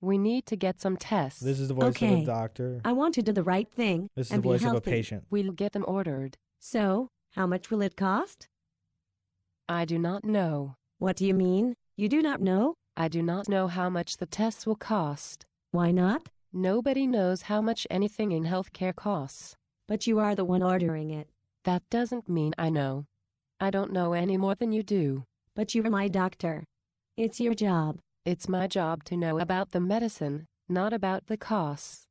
[0.00, 1.40] We need to get some tests.
[1.40, 2.14] This is the voice okay.
[2.14, 2.80] of a doctor.
[2.84, 4.10] I want to do the right thing.
[4.14, 5.24] This is and the voice be of a patient.
[5.30, 6.36] We'll get them ordered.
[6.60, 8.48] So, how much will it cost?
[9.68, 10.76] I do not know.
[10.98, 11.74] What do you mean?
[11.96, 12.74] You do not know?
[12.96, 15.46] I do not know how much the tests will cost.
[15.72, 16.28] Why not?
[16.52, 19.56] Nobody knows how much anything in healthcare costs.
[19.88, 21.28] But you are the one ordering it.
[21.64, 23.06] That doesn't mean I know.
[23.58, 25.24] I don't know any more than you do.
[25.56, 26.64] But you are my doctor.
[27.16, 27.98] It's your job.
[28.26, 32.04] It's my job to know about the medicine, not about the costs.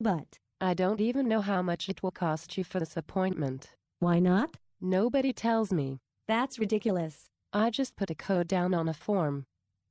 [0.00, 3.74] But I don't even know how much it will cost you for this appointment.
[3.98, 4.56] Why not?
[4.80, 5.98] Nobody tells me.
[6.26, 7.26] That's ridiculous.
[7.52, 9.44] I just put a code down on a form.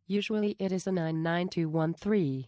[0.08, 2.48] Usually it is a 99213.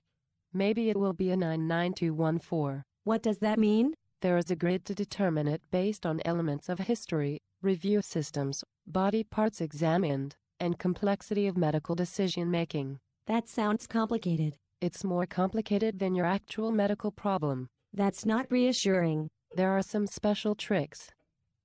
[0.51, 2.83] Maybe it will be a 99214.
[3.03, 3.93] What does that mean?
[4.21, 9.23] There is a grid to determine it based on elements of history, review systems, body
[9.23, 12.97] parts examined, and complexity of medical decision making.
[13.27, 14.55] That sounds complicated.
[14.81, 17.67] It's more complicated than your actual medical problem.
[17.93, 19.27] That's not reassuring.
[19.55, 21.11] There are some special tricks.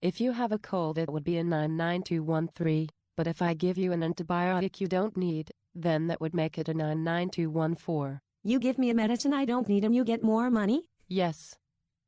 [0.03, 3.93] If you have a cold, it would be a 99213, but if I give you
[3.93, 8.21] an antibiotic you don't need, then that would make it a 99214.
[8.45, 10.85] You give me a medicine I don't need and you get more money?
[11.09, 11.55] Yes.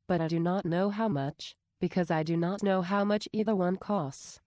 [0.07, 3.55] But I do not know how much, because I do not know how much either
[3.55, 4.39] one costs.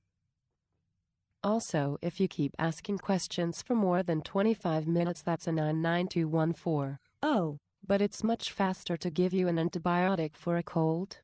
[1.42, 6.99] Also, if you keep asking questions for more than 25 minutes, that's a 99214.
[7.23, 7.59] Oh.
[7.87, 11.18] But it's much faster to give you an antibiotic for a cold.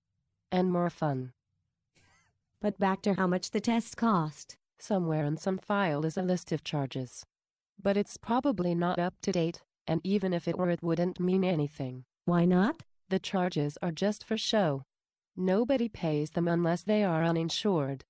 [0.53, 1.33] And more fun.
[2.61, 4.57] But back to how much the tests cost.
[4.79, 7.27] Somewhere in some file is a list of charges.
[7.83, 11.44] But it's probably not up to date, and even if it were, it wouldn't mean
[11.44, 12.05] anything.
[12.25, 12.83] Why not?
[13.09, 14.83] The charges are just for show.
[15.37, 18.05] Nobody pays them unless they are uninsured.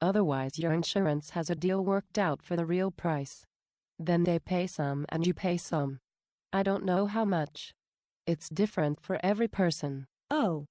[0.00, 3.44] Otherwise, your insurance has a deal worked out for the real price.
[3.98, 5.98] Then they pay some and you pay some.
[6.52, 7.74] I don't know how much.
[8.26, 10.06] It's different for every person.
[10.30, 10.66] Oh.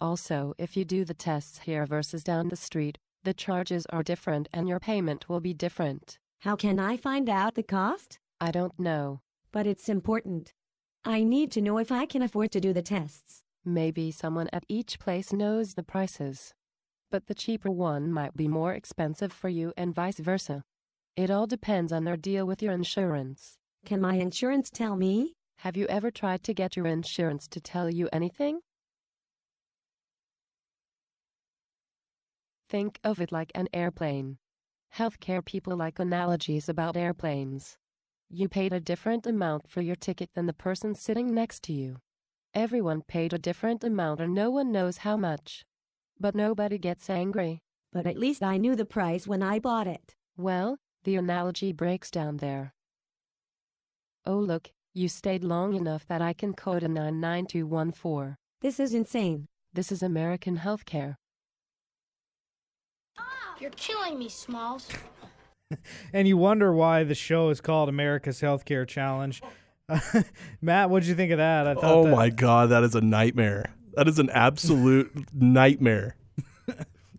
[0.00, 4.48] Also, if you do the tests here versus down the street, the charges are different
[4.52, 6.18] and your payment will be different.
[6.40, 8.18] How can I find out the cost?
[8.40, 9.20] I don't know.
[9.52, 10.52] But it's important.
[11.04, 13.42] I need to know if I can afford to do the tests.
[13.64, 16.52] Maybe someone at each place knows the prices.
[17.10, 20.62] But the cheaper one might be more expensive for you and vice versa.
[21.16, 23.56] It all depends on their deal with your insurance.
[23.84, 25.34] Can my insurance tell me?
[25.58, 28.60] Have you ever tried to get your insurance to tell you anything?
[32.68, 34.38] Think of it like an airplane.
[34.94, 37.78] Healthcare people like analogies about airplanes.
[38.30, 41.96] You paid a different amount for your ticket than the person sitting next to you.
[42.52, 45.64] Everyone paid a different amount and no one knows how much.
[46.20, 47.62] But nobody gets angry.
[47.90, 50.14] But at least I knew the price when I bought it.
[50.36, 52.74] Well, the analogy breaks down there.
[54.26, 58.36] Oh look, you stayed long enough that I can code a 99214.
[58.60, 59.46] This is insane.
[59.72, 61.14] This is American healthcare.
[63.58, 64.88] You're killing me, Smalls.
[66.12, 69.42] and you wonder why the show is called America's Healthcare Challenge.
[70.60, 71.66] Matt, what'd you think of that?
[71.66, 73.74] I thought oh that, my god, that is a nightmare.
[73.94, 76.16] That is an absolute nightmare.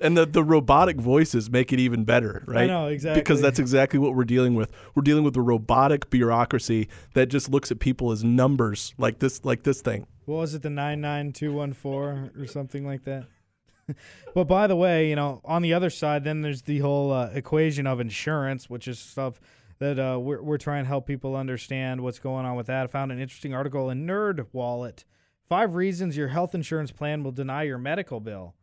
[0.01, 2.63] And the, the robotic voices make it even better, right?
[2.63, 3.19] I know, exactly.
[3.19, 4.71] Because that's exactly what we're dealing with.
[4.95, 9.43] We're dealing with a robotic bureaucracy that just looks at people as numbers, like this,
[9.43, 10.07] like this thing.
[10.23, 13.25] What was it, the nine nine two one four or something like that?
[14.33, 17.29] but by the way, you know, on the other side, then there's the whole uh,
[17.33, 19.39] equation of insurance, which is stuff
[19.79, 22.83] that uh, we're we're trying to help people understand what's going on with that.
[22.83, 25.05] I found an interesting article in NerdWallet:
[25.47, 28.55] Five reasons your health insurance plan will deny your medical bill.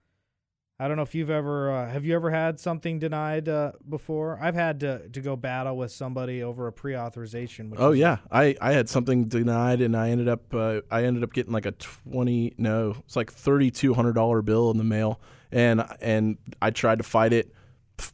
[0.79, 4.39] I don't know if you've ever uh, have you ever had something denied uh, before.
[4.43, 7.71] I've had to to go battle with somebody over a pre-authorization.
[7.71, 11.05] Which Oh is- yeah, I, I had something denied, and I ended up uh, I
[11.05, 14.77] ended up getting like a twenty no, it's like thirty two hundred dollar bill in
[14.77, 15.19] the mail,
[15.51, 17.53] and and I tried to fight it,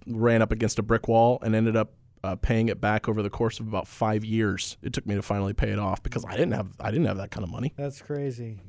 [0.07, 3.31] ran up against a brick wall, and ended up uh, paying it back over the
[3.31, 4.77] course of about five years.
[4.83, 7.17] It took me to finally pay it off because I didn't have I didn't have
[7.17, 7.73] that kind of money.
[7.77, 8.61] That's crazy.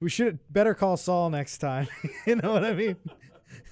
[0.00, 1.88] We should better call Saul next time.
[2.26, 2.96] you know what I mean?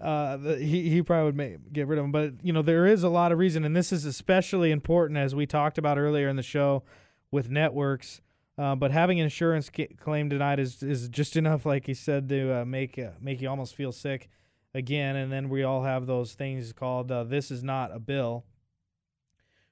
[0.00, 2.84] Uh, the, he he probably would make, get rid of him, but you know there
[2.84, 6.28] is a lot of reason, and this is especially important as we talked about earlier
[6.28, 6.82] in the show
[7.30, 8.20] with networks.
[8.58, 12.60] Uh, but having insurance ca- claim denied is, is just enough, like he said, to
[12.60, 14.28] uh, make uh, make you almost feel sick
[14.74, 15.16] again.
[15.16, 18.44] And then we all have those things called uh, "This is not a bill."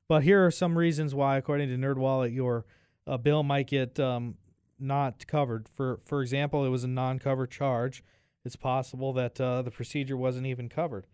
[0.08, 2.64] But here are some reasons why, according to NerdWallet, your
[3.06, 4.36] uh, bill might get um,
[4.78, 5.68] not covered.
[5.68, 8.02] For for example, it was a non-covered charge.
[8.44, 11.06] It's possible that uh, the procedure wasn't even covered.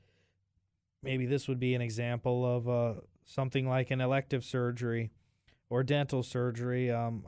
[1.03, 5.11] Maybe this would be an example of uh, something like an elective surgery
[5.71, 6.91] or dental surgery.
[6.91, 7.25] Um,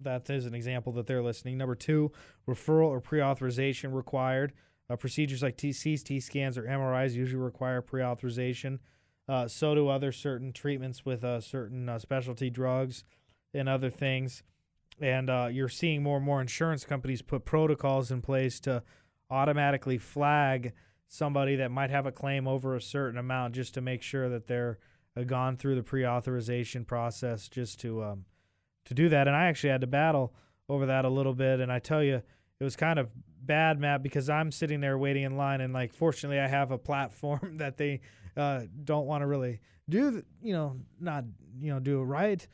[0.00, 1.56] that is an example that they're listening.
[1.56, 2.12] Number two,
[2.48, 4.52] referral or pre-authorization required.
[4.90, 8.80] Uh, procedures like T- CT scans or MRIs usually require pre-authorization.
[9.26, 13.04] Uh, so do other certain treatments with uh, certain uh, specialty drugs
[13.54, 14.42] and other things.
[15.00, 18.82] And uh, you're seeing more and more insurance companies put protocols in place to
[19.34, 20.72] automatically flag
[21.08, 24.46] somebody that might have a claim over a certain amount just to make sure that
[24.46, 24.78] they're
[25.16, 28.24] uh, gone through the pre-authorization process just to um,
[28.84, 29.26] to do that.
[29.26, 30.34] And I actually had to battle
[30.68, 31.60] over that a little bit.
[31.60, 32.22] And I tell you,
[32.60, 35.92] it was kind of bad, Matt, because I'm sitting there waiting in line, and like,
[35.92, 38.00] fortunately, I have a platform that they
[38.36, 41.24] uh, don't want to really do, th- you know, not
[41.60, 42.46] you know do it right,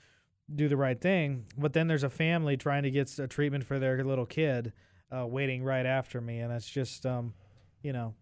[0.55, 1.47] do the right thing.
[1.57, 4.73] But then there's a family trying to get a treatment for their little kid,
[5.15, 7.35] uh, waiting right after me, and that's just, um,
[7.83, 8.15] you know,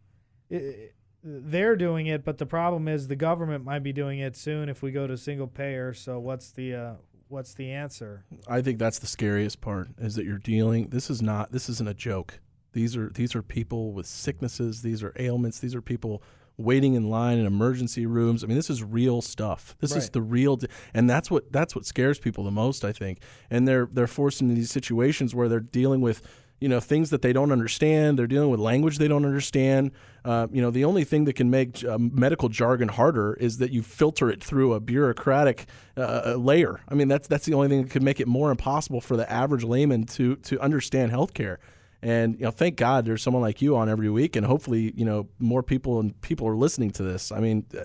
[0.51, 4.37] it, it, they're doing it, but the problem is the government might be doing it
[4.37, 5.93] soon if we go to single payer.
[5.93, 6.95] So what's the uh,
[7.29, 8.25] what's the answer?
[8.47, 11.89] I think that's the scariest part is that you're dealing this is not this isn't
[11.89, 12.41] a joke.
[12.73, 16.23] These are these are people with sicknesses, these are ailments, these are people
[16.57, 18.43] waiting in line in emergency rooms.
[18.43, 19.77] I mean, this is real stuff.
[19.81, 20.59] This is the real
[20.93, 23.21] and that's what that's what scares people the most, I think.
[23.51, 26.23] And they're they're forced into these situations where they're dealing with
[26.61, 28.19] you know things that they don't understand.
[28.19, 29.93] They're dealing with language they don't understand.
[30.25, 33.71] Uh, you know, the only thing that can make uh, medical jargon harder is that
[33.71, 35.67] you filter it through a bureaucratic
[35.97, 36.81] uh, layer.
[36.89, 39.31] I mean, that's that's the only thing that could make it more impossible for the
[39.31, 41.59] average layman to to understand healthcare.
[42.03, 45.05] And you know, thank God there's someone like you on every week, and hopefully, you
[45.05, 47.33] know, more people and people are listening to this.
[47.33, 47.65] I mean.
[47.77, 47.85] uh,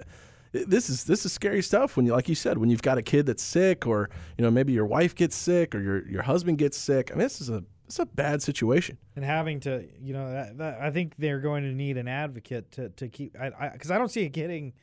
[0.53, 3.01] This is this is scary stuff when you like you said when you've got a
[3.01, 6.59] kid that's sick or you know maybe your wife gets sick or your your husband
[6.59, 7.09] gets sick.
[7.09, 8.97] I mean this is a it's a bad situation.
[9.15, 12.71] and having to you know that, that I think they're going to need an advocate
[12.71, 14.73] to to keep I because I, don't see it getting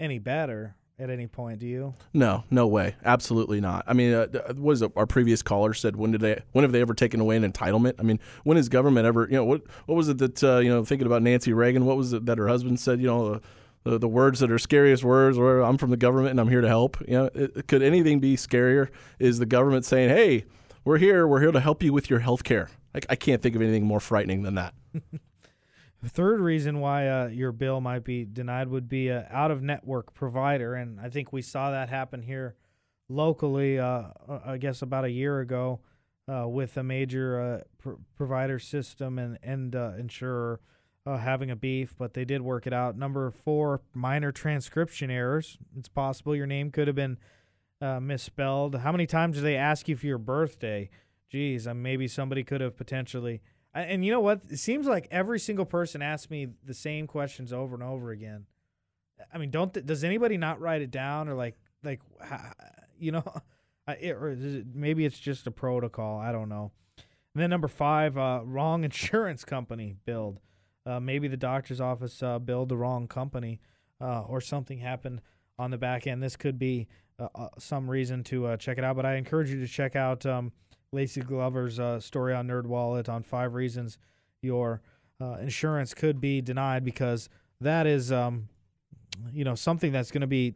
[0.00, 1.60] any better at any point.
[1.60, 1.94] Do you?
[2.12, 3.84] No, no way, absolutely not.
[3.86, 4.26] I mean, uh,
[4.68, 4.90] is it?
[4.96, 6.42] Our previous caller said, when did they?
[6.52, 7.94] When have they ever taken away an entitlement?
[8.00, 9.28] I mean, when has government ever?
[9.30, 10.84] You know, what what was it that uh, you know?
[10.84, 13.00] Thinking about Nancy Reagan, what was it that her husband said?
[13.00, 13.40] You know,
[13.84, 16.62] the, the words that are scariest words, or I'm from the government and I'm here
[16.62, 16.96] to help.
[17.06, 18.88] You know, it, could anything be scarier?
[19.20, 20.46] Is the government saying, "Hey,
[20.86, 22.70] we're here, we're here to help you with your health care"?
[22.94, 24.72] I, I can't think of anything more frightening than that.
[26.02, 29.62] The third reason why uh, your bill might be denied would be a out of
[29.62, 32.54] network provider, and I think we saw that happen here
[33.08, 33.78] locally.
[33.78, 35.80] Uh, uh, I guess about a year ago,
[36.28, 40.60] uh, with a major uh, pr- provider system and and uh, insurer
[41.06, 42.96] uh, having a beef, but they did work it out.
[42.96, 45.56] Number four, minor transcription errors.
[45.76, 47.16] It's possible your name could have been
[47.80, 48.76] uh, misspelled.
[48.76, 50.90] How many times do they ask you for your birthday?
[51.30, 53.42] Geez, uh, maybe somebody could have potentially.
[53.74, 54.42] And you know what?
[54.48, 58.46] It seems like every single person asks me the same questions over and over again.
[59.32, 62.00] I mean, don't th- does anybody not write it down or like like
[62.98, 63.24] you know,
[63.88, 66.18] it, or it, maybe it's just a protocol.
[66.18, 66.72] I don't know.
[67.34, 70.40] And then number five, uh, wrong insurance company billed.
[70.86, 73.60] Uh, maybe the doctor's office uh, billed the wrong company,
[74.00, 75.20] uh, or something happened
[75.58, 76.22] on the back end.
[76.22, 76.88] This could be
[77.18, 78.96] uh, uh, some reason to uh, check it out.
[78.96, 80.52] But I encourage you to check out um,
[80.94, 83.98] Lacie Glover's uh, story on NerdWallet on five reasons
[84.42, 84.82] your
[85.20, 87.28] uh, insurance could be denied because
[87.60, 88.48] that is, um,
[89.32, 90.54] you know, something that's going to be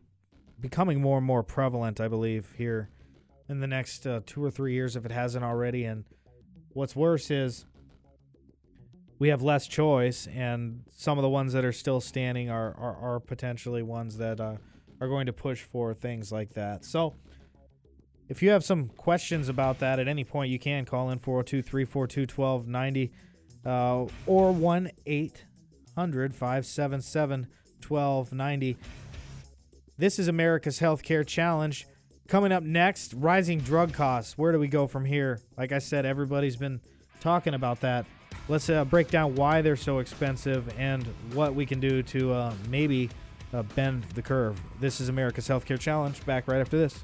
[0.61, 2.91] becoming more and more prevalent, I believe, here
[3.49, 5.85] in the next uh, two or three years if it hasn't already.
[5.85, 6.05] And
[6.75, 7.65] what's worse is
[9.19, 13.15] we have less choice, and some of the ones that are still standing are are,
[13.15, 14.59] are potentially ones that
[15.01, 16.85] are going to push for things like that.
[16.85, 17.15] So.
[18.29, 21.63] If you have some questions about that at any point, you can call in 402
[21.63, 23.13] 342 1290
[23.67, 27.49] uh, or 1 800 577
[27.89, 28.77] 1290.
[29.99, 31.87] This is America's Healthcare Challenge.
[32.29, 34.39] Coming up next, rising drug costs.
[34.39, 35.41] Where do we go from here?
[35.59, 36.81] Like I said, everybody's been
[37.21, 38.07] talking about that.
[38.49, 42.55] Let's uh, break down why they're so expensive and what we can do to uh,
[42.69, 43.11] maybe
[43.53, 44.61] uh, bend the curve.
[44.81, 46.25] This is America's Healthcare Challenge.
[46.27, 47.03] Back right after this.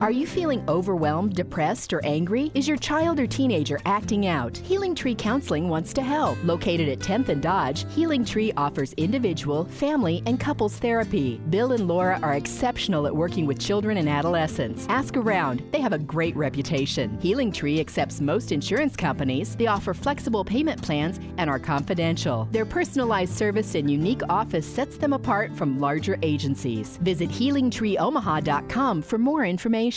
[0.00, 2.50] Are you feeling overwhelmed, depressed, or angry?
[2.54, 4.56] Is your child or teenager acting out?
[4.56, 6.38] Healing Tree Counseling wants to help.
[6.42, 11.38] Located at 10th and Dodge, Healing Tree offers individual, family, and couples therapy.
[11.50, 14.86] Bill and Laura are exceptional at working with children and adolescents.
[14.88, 17.18] Ask around, they have a great reputation.
[17.20, 19.54] Healing Tree accepts most insurance companies.
[19.54, 22.48] They offer flexible payment plans and are confidential.
[22.52, 26.96] Their personalized service and unique office sets them apart from larger agencies.
[27.02, 29.89] Visit healingtreeomaha.com for more information.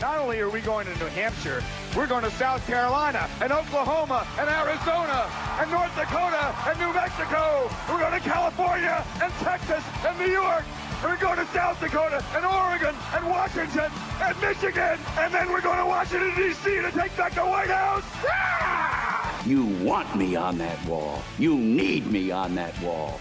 [0.00, 1.62] Not only are we going to New Hampshire,
[1.96, 7.70] we're going to South Carolina and Oklahoma and Arizona and North Dakota and New Mexico.
[7.88, 10.64] We're going to California and Texas and New York.
[11.04, 14.98] We're going to South Dakota and Oregon and Washington and Michigan.
[15.18, 16.82] And then we're going to Washington, D.C.
[16.82, 18.04] to take back the White House.
[18.24, 19.46] Yeah!
[19.46, 21.22] You want me on that wall.
[21.38, 23.20] You need me on that wall.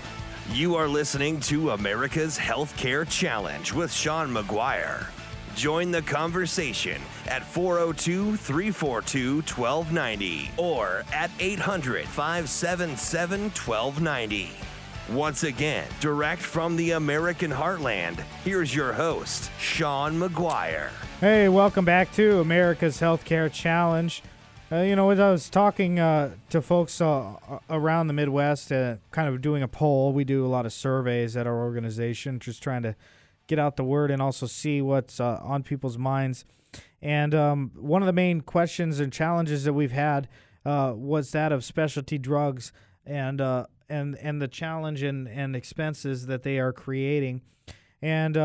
[0.53, 5.05] You are listening to America's Healthcare Challenge with Sean McGuire.
[5.55, 14.49] Join the conversation at 402 342 1290 or at 800 577 1290.
[15.09, 20.89] Once again, direct from the American heartland, here's your host, Sean McGuire.
[21.21, 24.21] Hey, welcome back to America's Healthcare Challenge.
[24.71, 27.33] Uh, you know, as I was talking uh, to folks uh,
[27.69, 31.35] around the Midwest, uh, kind of doing a poll, we do a lot of surveys
[31.35, 32.95] at our organization, just trying to
[33.47, 36.45] get out the word and also see what's uh, on people's minds.
[37.01, 40.29] And um, one of the main questions and challenges that we've had
[40.65, 42.71] uh, was that of specialty drugs
[43.05, 43.41] and
[43.89, 47.41] and and the challenge and, and expenses that they are creating.
[48.01, 48.37] And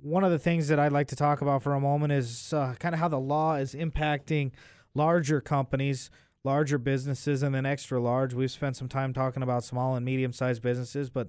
[0.00, 2.94] one of the things that I'd like to talk about for a moment is kind
[2.94, 4.52] of how the law is impacting
[4.96, 6.10] larger companies,
[6.44, 8.34] larger businesses, and then extra large.
[8.34, 11.28] We've spent some time talking about small and medium sized businesses, but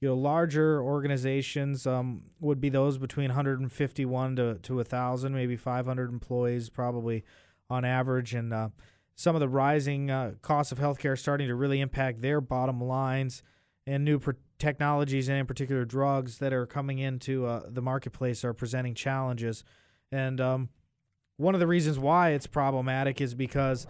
[0.00, 6.10] you know, larger organizations um, would be those between 151 to to 1,000, maybe 500
[6.10, 7.24] employees, probably
[7.68, 8.68] on average, and uh,
[9.16, 13.42] some of the rising uh, costs of healthcare starting to really impact their bottom lines,
[13.86, 14.20] and new
[14.58, 19.64] technologies and in particular drugs that are coming into uh, the marketplace are presenting challenges,
[20.12, 20.68] and um,
[21.38, 23.86] one of the reasons why it's problematic is because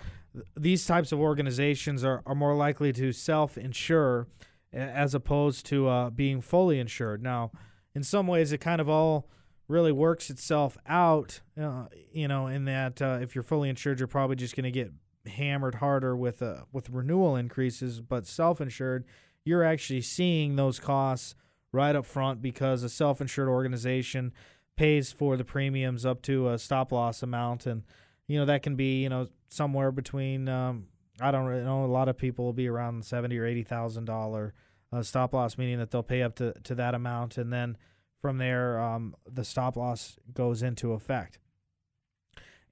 [0.56, 4.28] these types of organizations are, are more likely to self insure
[4.72, 7.22] as opposed to uh, being fully insured.
[7.22, 7.50] Now,
[7.94, 9.28] in some ways, it kind of all
[9.66, 14.06] really works itself out, uh, you know, in that uh, if you're fully insured, you're
[14.06, 14.92] probably just going to get
[15.26, 18.00] hammered harder with uh, with renewal increases.
[18.00, 19.04] But self insured,
[19.44, 21.34] you're actually seeing those costs
[21.72, 24.32] right up front because a self insured organization
[24.78, 27.82] pays for the premiums up to a stop loss amount, and
[28.28, 30.86] you know that can be you know somewhere between um,
[31.20, 34.04] I don't really know a lot of people will be around seventy or eighty thousand
[34.04, 34.54] dollar
[34.92, 37.76] uh, stop loss, meaning that they'll pay up to to that amount, and then
[38.22, 41.40] from there um, the stop loss goes into effect,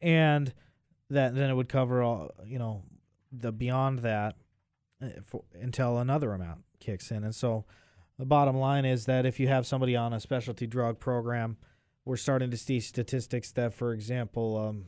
[0.00, 0.54] and
[1.10, 2.84] that then it would cover all you know
[3.32, 4.36] the beyond that
[5.02, 7.66] uh, for, until another amount kicks in, and so.
[8.18, 11.58] The bottom line is that if you have somebody on a specialty drug program,
[12.06, 14.86] we're starting to see statistics that, for example, um,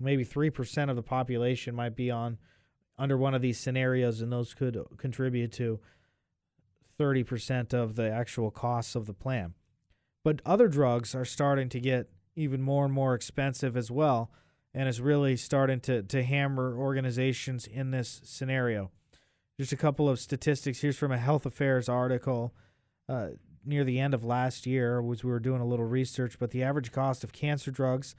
[0.00, 2.38] maybe three percent of the population might be on
[2.96, 5.80] under one of these scenarios, and those could contribute to
[6.96, 9.52] thirty percent of the actual costs of the plan.
[10.22, 14.30] But other drugs are starting to get even more and more expensive as well,
[14.72, 18.92] and is really starting to to hammer organizations in this scenario.
[19.58, 20.80] Just a couple of statistics.
[20.80, 22.54] Here's from a Health Affairs article.
[23.08, 23.30] Uh,
[23.64, 26.62] near the end of last year was we were doing a little research, but the
[26.62, 28.14] average cost of cancer drugs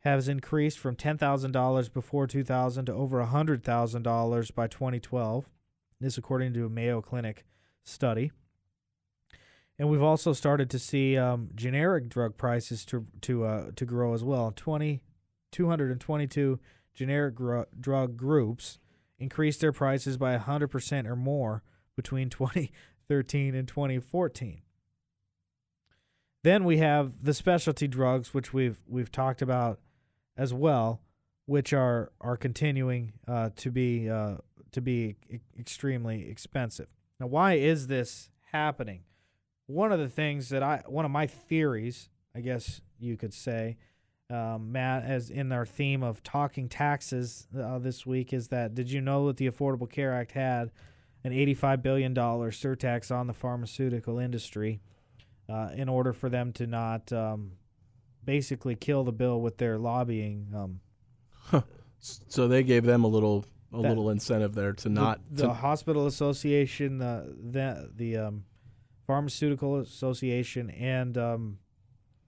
[0.00, 5.48] has increased from $10,000 before 2000 to over $100,000 by 2012.
[6.00, 7.44] This according to a Mayo Clinic
[7.84, 8.32] study.
[9.78, 14.12] And we've also started to see um, generic drug prices to to uh, to grow
[14.12, 14.52] as well.
[14.54, 15.02] 20,
[15.50, 16.60] 222
[16.94, 18.78] generic gr- drug groups
[19.18, 21.62] increased their prices by 100% or more
[21.96, 24.62] between 2013 and 2014.
[26.44, 29.78] Then we have the specialty drugs, which we've we've talked about
[30.36, 31.00] as well,
[31.46, 34.36] which are are continuing uh, to be uh,
[34.72, 36.88] to be e- extremely expensive.
[37.20, 39.02] Now, why is this happening?
[39.66, 43.76] One of the things that I one of my theories, I guess you could say,
[44.28, 48.90] um, Matt, as in our theme of talking taxes uh, this week, is that did
[48.90, 50.72] you know that the Affordable Care Act had
[51.24, 54.80] an $85 billion surtax on the pharmaceutical industry
[55.52, 57.52] uh, in order for them to not um,
[58.24, 60.46] basically kill the bill with their lobbying?
[60.54, 60.80] Um,
[62.00, 65.52] So they gave them a little a little incentive there to the- not the, to,
[65.52, 68.44] hospital association, the the the um,
[69.06, 71.58] pharmaceutical association, and um,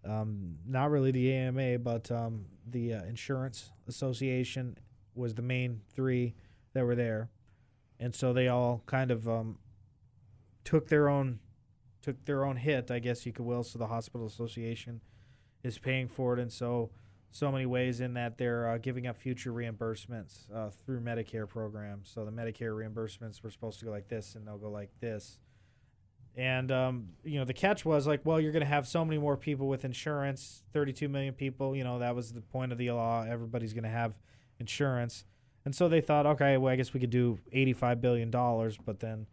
[0.05, 4.79] um, not really the AMA, but um, the uh, insurance association
[5.15, 6.35] was the main three
[6.73, 7.31] that were there,
[7.99, 9.59] and so they all kind of um,
[10.65, 11.41] took their own
[12.05, 13.65] took their own hit, I guess you could will.
[13.65, 15.01] So the hospital association
[15.63, 16.91] is paying for it, and so
[17.31, 22.09] so many ways in that they're uh, giving up future reimbursements uh, through Medicare programs.
[22.09, 25.41] So the Medicare reimbursements were supposed to go like this, and they'll go like this.
[26.37, 29.19] And um, you know the catch was like, well, you're going to have so many
[29.19, 31.75] more people with insurance, 32 million people.
[31.75, 33.25] You know that was the point of the law.
[33.25, 34.15] Everybody's going to have
[34.61, 35.25] insurance,
[35.65, 39.01] and so they thought, okay, well, I guess we could do 85 billion dollars, but
[39.01, 39.27] then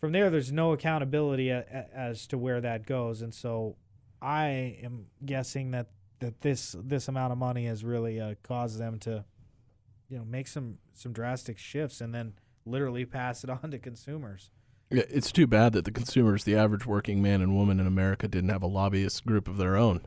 [0.00, 3.76] from there, there's no accountability a, a, as to where that goes, and so
[4.20, 5.88] I am guessing that
[6.20, 9.24] that this this amount of money has really uh, caused them to,
[10.08, 12.34] you know, make some some drastic shifts and then
[12.64, 14.50] literally pass it on to consumers.
[14.90, 18.28] Yeah, it's too bad that the consumers, the average working man and woman in America,
[18.28, 20.02] didn't have a lobbyist group of their own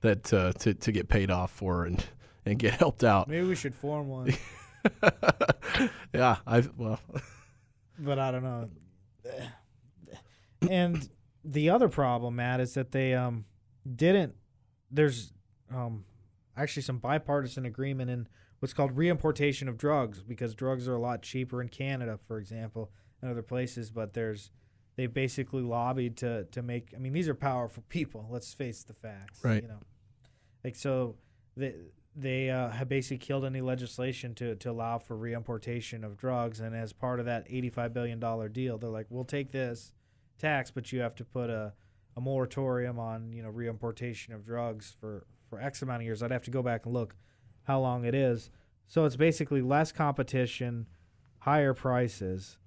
[0.00, 2.04] that uh, to to get paid off for and
[2.46, 3.28] and get helped out.
[3.28, 4.34] Maybe we should form one,
[6.12, 7.00] yeah, I well,
[7.98, 8.70] but I don't know.
[10.70, 11.08] And
[11.44, 13.44] the other problem, Matt, is that they um
[13.96, 14.34] didn't.
[14.90, 15.32] There's
[15.74, 16.04] um
[16.56, 18.28] actually some bipartisan agreement in
[18.60, 22.92] what's called reimportation of drugs because drugs are a lot cheaper in Canada, for example,
[23.20, 23.90] and other places.
[23.90, 24.50] But there's
[24.96, 26.92] they basically lobbied to to make.
[26.94, 28.26] I mean, these are powerful people.
[28.30, 29.44] Let's face the facts.
[29.44, 29.62] Right.
[29.62, 29.80] You know,
[30.64, 31.16] like so
[31.56, 31.74] they
[32.14, 36.60] they uh, have basically killed any legislation to to allow for reimportation of drugs.
[36.60, 39.92] And as part of that eighty five billion dollar deal, they're like, we'll take this
[40.38, 41.72] tax, but you have to put a
[42.16, 46.22] a moratorium on you know reimportation of drugs for for X amount of years.
[46.22, 47.14] I'd have to go back and look
[47.64, 48.50] how long it is.
[48.88, 50.86] So it's basically less competition,
[51.40, 52.58] higher prices,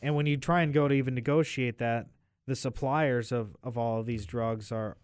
[0.00, 2.06] and when you try and go to even negotiate that,
[2.46, 4.96] the suppliers of of all of these drugs are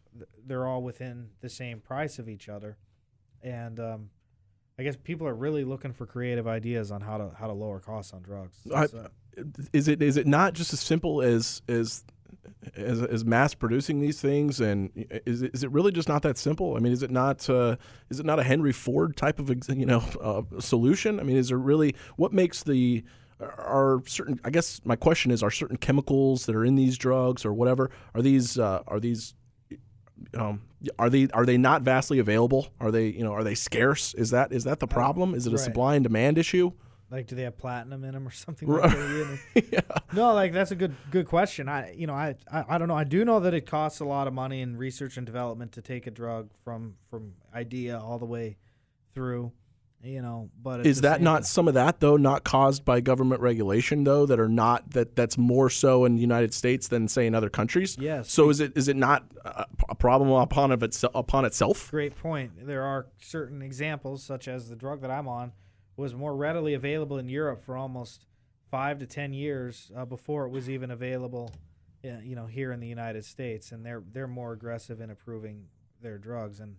[0.47, 2.79] they're all within the same price of each other,
[3.45, 4.11] and um,
[4.79, 7.79] I guess people are really looking for creative ideas on how to how to lower
[7.79, 8.59] costs on drugs.
[8.75, 9.09] I, So-
[9.73, 12.05] is it is it not just as simple as as
[12.77, 14.61] as, as mass producing these things?
[14.61, 14.91] And
[15.27, 16.77] is it, is it really just not that simple?
[16.77, 17.77] I mean is it not uh,
[18.11, 21.21] is it not a henry ford type of you know uh, solution?
[21.21, 23.05] I mean is there really what makes the
[23.41, 27.45] are certain i guess my question is are certain chemicals that are in these drugs
[27.45, 29.35] or whatever are these uh, are these
[30.37, 30.63] um,
[30.99, 34.31] are they are they not vastly available are they you know are they scarce is
[34.31, 35.65] that is that the problem is it a right.
[35.65, 36.71] supply and demand issue
[37.11, 38.69] Like, do they have platinum in them or something?
[38.69, 40.05] Like that?
[40.13, 41.69] No, like that's a good good question.
[41.69, 42.97] I you know I, I I don't know.
[42.97, 45.83] I do know that it costs a lot of money in research and development to
[45.83, 48.57] take a drug from from idea all the way
[49.15, 49.53] through.
[50.05, 54.05] You know, but is that not some of that though not caused by government regulation
[54.05, 57.35] though that are not that that's more so in the United States than say in
[57.35, 58.31] other countries Yes.
[58.31, 62.17] so is it is it not a, a problem upon of itself upon itself Great
[62.17, 62.67] point.
[62.67, 65.53] There are certain examples, such as the drug that I'm on,
[65.97, 68.27] was more readily available in Europe for almost
[68.71, 71.51] five to ten years uh, before it was even available,
[72.05, 73.73] uh, you know, here in the United States.
[73.73, 75.69] And they're they're more aggressive in approving
[76.03, 76.61] their drugs.
[76.61, 76.77] And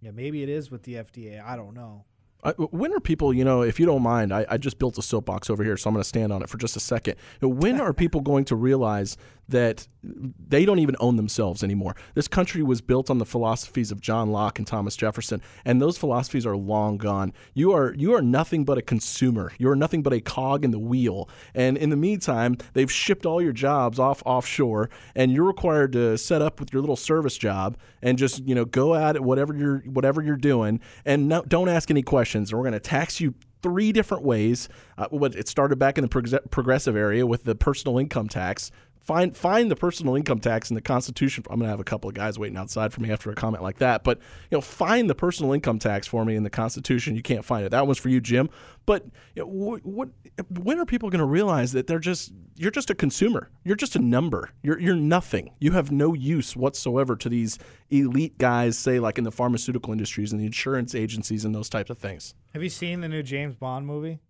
[0.00, 1.44] yeah, maybe it is with the FDA.
[1.44, 2.04] I don't know.
[2.44, 5.02] I, when are people, you know, if you don't mind, I, I just built a
[5.02, 7.16] soapbox over here, so I'm going to stand on it for just a second.
[7.40, 9.16] When are people going to realize
[9.48, 11.96] that they don't even own themselves anymore?
[12.14, 15.98] This country was built on the philosophies of John Locke and Thomas Jefferson, and those
[15.98, 17.32] philosophies are long gone.
[17.54, 19.52] You are you are nothing but a consumer.
[19.58, 21.28] You are nothing but a cog in the wheel.
[21.54, 26.16] And in the meantime, they've shipped all your jobs off offshore, and you're required to
[26.16, 29.54] set up with your little service job and just you know go at it whatever
[29.54, 32.52] you're whatever you're doing, and no, don't ask any questions.
[32.52, 34.68] We're going to tax you three different ways.
[34.96, 38.70] Uh, it started back in the progressive area with the personal income tax.
[39.08, 41.42] Find find the personal income tax in the Constitution.
[41.48, 43.78] I'm to have a couple of guys waiting outside for me after a comment like
[43.78, 44.04] that.
[44.04, 44.18] But
[44.50, 47.16] you know, find the personal income tax for me in the Constitution.
[47.16, 47.70] You can't find it.
[47.70, 48.50] That one's for you, Jim.
[48.84, 50.10] But you know, what, what
[50.50, 53.48] when are people to realize that they're just you're just a consumer.
[53.64, 54.50] You're just a number.
[54.62, 55.54] You're you're nothing.
[55.58, 60.32] You have no use whatsoever to these elite guys, say like in the pharmaceutical industries
[60.32, 62.34] and the insurance agencies and those types of things.
[62.52, 64.20] Have you seen the new James Bond movie?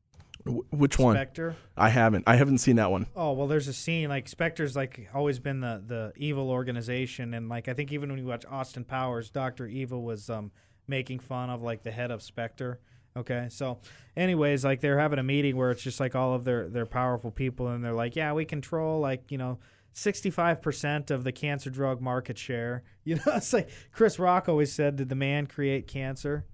[0.45, 1.17] Wh- which one?
[1.17, 1.57] Spectre.
[1.77, 2.25] I haven't.
[2.27, 3.07] I haven't seen that one.
[3.17, 7.49] Oh well, there's a scene like Spectre's like always been the the evil organization, and
[7.49, 10.51] like I think even when you watch Austin Powers, Doctor Evil was um
[10.87, 12.81] making fun of like the head of Spectre.
[13.17, 13.81] Okay, so
[14.17, 17.31] anyways, like they're having a meeting where it's just like all of their their powerful
[17.31, 19.59] people, and they're like, yeah, we control like you know.
[19.95, 22.85] 65% of the cancer drug market share.
[23.05, 26.45] You know, it's like Chris Rock always said, Did the man create cancer?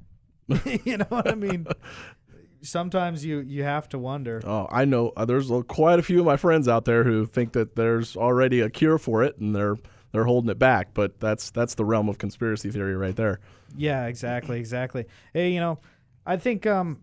[0.84, 1.66] you know what I mean?
[2.64, 4.40] Sometimes you, you have to wonder.
[4.44, 5.12] Oh, I know.
[5.16, 8.16] Uh, there's uh, quite a few of my friends out there who think that there's
[8.16, 9.76] already a cure for it, and they're
[10.12, 10.94] they're holding it back.
[10.94, 13.40] But that's that's the realm of conspiracy theory right there.
[13.76, 15.04] Yeah, exactly, exactly.
[15.32, 15.78] Hey, you know,
[16.24, 17.02] I think um,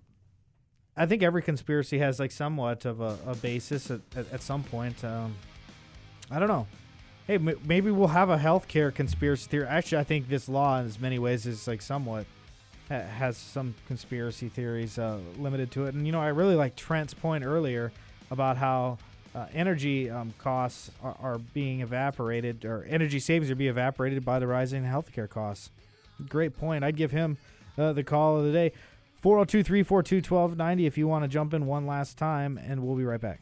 [0.98, 4.64] I think every conspiracy has like somewhat of a, a basis at, at, at some
[4.64, 5.04] point.
[5.04, 5.36] Um,
[6.30, 6.68] I don't know.
[7.28, 9.68] Hey, m- maybe we'll have a healthcare conspiracy theory.
[9.68, 12.26] Actually, I think this law, in as many ways, is like somewhat
[12.92, 15.96] ha- has some conspiracy theories uh, limited to it.
[15.96, 17.92] And you know, I really like Trent's point earlier
[18.30, 18.98] about how
[19.34, 24.40] uh, energy um, costs are, are being evaporated, or energy savings are being evaporated by
[24.40, 25.70] the rising healthcare costs.
[26.28, 26.84] Great point.
[26.84, 27.38] I'd give him
[27.78, 28.74] uh, the call of the day.
[29.22, 33.06] 402 342 1290 if you want to jump in one last time, and we'll be
[33.06, 33.42] right back.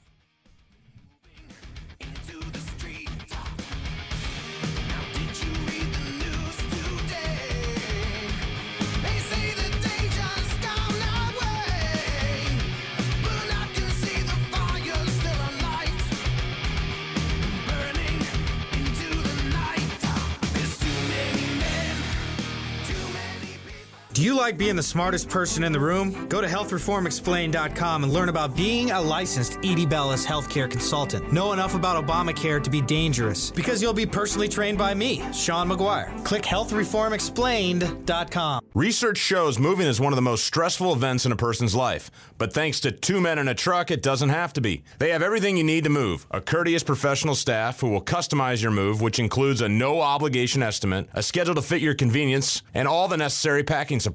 [24.19, 26.27] Do you like being the smartest person in the room?
[26.27, 31.31] Go to healthreformexplained.com and learn about being a licensed ED Bellis healthcare consultant.
[31.31, 35.69] Know enough about Obamacare to be dangerous because you'll be personally trained by me, Sean
[35.69, 36.25] McGuire.
[36.25, 38.65] Click healthreformexplained.com.
[38.73, 42.11] Research shows moving is one of the most stressful events in a person's life.
[42.37, 44.83] But thanks to Two Men and a Truck, it doesn't have to be.
[44.97, 48.71] They have everything you need to move a courteous professional staff who will customize your
[48.71, 53.07] move, which includes a no obligation estimate, a schedule to fit your convenience, and all
[53.07, 54.08] the necessary packing supplies.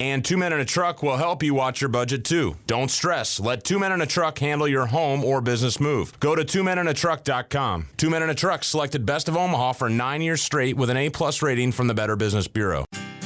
[0.00, 2.56] And Two Men and a Truck will help you watch your budget too.
[2.66, 3.40] Don't stress.
[3.40, 6.18] Let Two Men and a Truck handle your home or business move.
[6.20, 7.86] Go to twomenandatruck.com.
[7.96, 10.96] Two Men and a Truck selected Best of Omaha for nine years straight with an
[10.96, 12.84] A plus rating from the Better Business Bureau.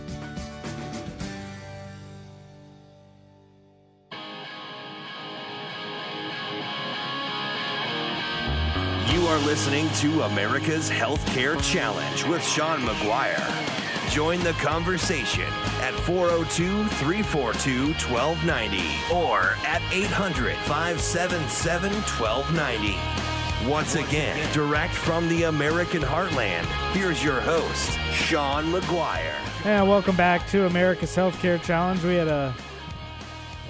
[9.28, 14.09] Are listening to America's Healthcare Challenge with Sean McGuire.
[14.09, 15.51] Join the conversation
[15.82, 23.69] at 402 342 1290 or at 800 577 1290.
[23.69, 29.36] Once again, direct from the American heartland, here's your host, Sean McGuire.
[29.65, 32.01] And welcome back to America's Healthcare Challenge.
[32.01, 32.55] We had a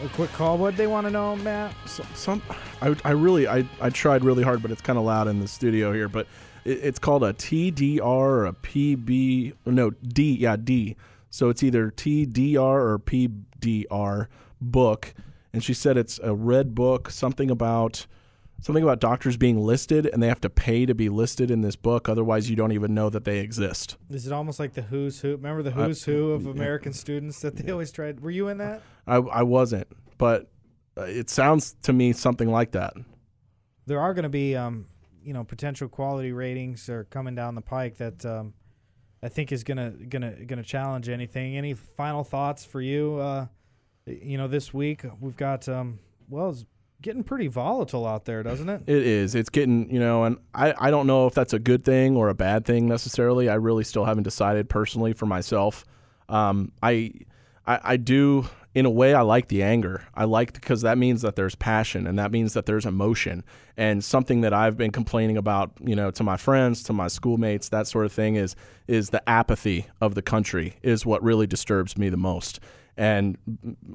[0.04, 0.58] a quick call.
[0.58, 1.74] What they want to know, Matt?
[1.86, 2.42] So, some,
[2.82, 5.48] I, I really, I, I tried really hard, but it's kind of loud in the
[5.48, 6.08] studio here.
[6.08, 6.28] But
[6.66, 9.54] it, it's called a TDR or a PB.
[9.66, 10.38] No, D.
[10.38, 10.96] Yeah, D.
[11.30, 14.28] So it's either TDR or PDR
[14.62, 15.14] book.
[15.54, 18.06] And she said it's a red book, something about
[18.62, 21.76] something about doctors being listed and they have to pay to be listed in this
[21.76, 25.20] book otherwise you don't even know that they exist Is it almost like the who's
[25.22, 25.32] who?
[25.32, 28.20] Remember the who's who of American students that they always tried?
[28.22, 28.82] Were you in that?
[29.06, 29.88] i, I wasn't
[30.18, 30.50] but
[30.98, 32.94] uh, it sounds to me something like that
[33.86, 34.88] There are going to be, um,
[35.24, 38.54] you know, potential quality ratings are coming down the pike that um,
[39.22, 41.58] I think is gonna gonna gonna challenge anything.
[41.58, 43.46] Any final thoughts for you, uh,
[44.06, 46.00] you know, this week we've got um,
[46.30, 46.66] well, it's
[47.02, 48.82] getting pretty volatile out there, doesn't it?
[48.88, 49.36] It is.
[49.36, 52.30] It's getting, you know, and I, I don't know if that's a good thing or
[52.30, 53.50] a bad thing necessarily.
[53.50, 55.86] I really still haven't decided personally for myself.
[56.30, 57.14] Um, I,
[57.66, 60.04] I, I do, in a way, I like the anger.
[60.16, 63.44] I like because that means that there's passion and that means that there's emotion.
[63.76, 67.70] And something that I've been complaining about, you know, to my friends, to my schoolmates,
[67.70, 68.56] that sort of thing is
[68.88, 72.60] is the apathy of the country is what really disturbs me the most.
[72.98, 73.38] And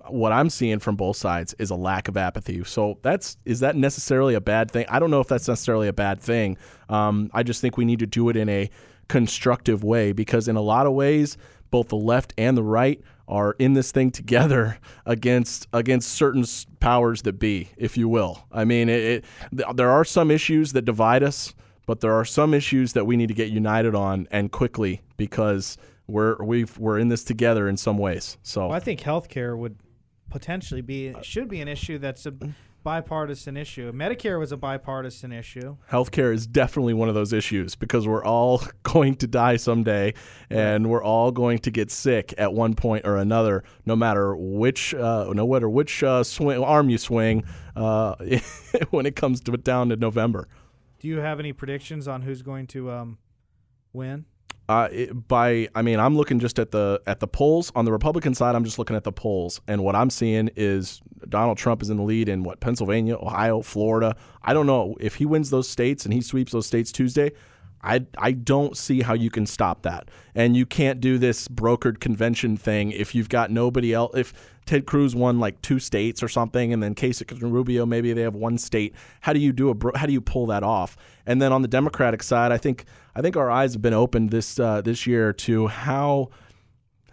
[0.07, 2.63] what I'm seeing from both sides is a lack of apathy.
[2.65, 4.87] So that's is that necessarily a bad thing?
[4.89, 6.57] I don't know if that's necessarily a bad thing.
[6.89, 8.71] Um, I just think we need to do it in a
[9.09, 11.37] constructive way because in a lot of ways,
[11.71, 16.45] both the left and the right are in this thing together against against certain
[16.79, 18.47] powers that be, if you will.
[18.53, 21.55] I mean, it, it, there are some issues that divide us,
[21.87, 25.77] but there are some issues that we need to get united on and quickly because
[26.07, 28.39] we're we we're in this together in some ways.
[28.43, 29.79] So well, I think healthcare would
[30.31, 32.35] potentially be should be an issue that's a
[32.83, 33.93] bipartisan issue.
[33.93, 35.77] Medicare was a bipartisan issue.
[35.91, 40.15] Healthcare is definitely one of those issues because we're all going to die someday,
[40.51, 44.95] and we're all going to get sick at one point or another, no matter which
[44.95, 47.45] uh, no matter which uh, swing, arm you swing
[47.77, 48.15] uh,
[48.91, 50.49] when it comes to down to November.
[50.99, 53.19] Do you have any predictions on who's going to um,
[53.93, 54.27] win?
[54.69, 54.89] Uh,
[55.29, 58.55] by I mean I'm looking just at the at the polls on the Republican side.
[58.55, 61.97] I'm just looking at the polls, and what I'm seeing is Donald Trump is in
[61.97, 64.17] the lead in what Pennsylvania, Ohio, Florida.
[64.43, 67.33] I don't know if he wins those states and he sweeps those states Tuesday.
[67.85, 70.09] I, I don't see how you can stop that.
[70.35, 74.17] And you can't do this brokered convention thing if you've got nobody else.
[74.17, 74.33] If
[74.67, 78.23] Ted Cruz won like two states or something, and then Kasich and Rubio maybe they
[78.23, 78.95] have one state.
[79.23, 80.97] How do you do a how do you pull that off?
[81.27, 82.85] And then on the Democratic side, I think
[83.15, 86.31] I think our eyes have been opened this uh, this year to how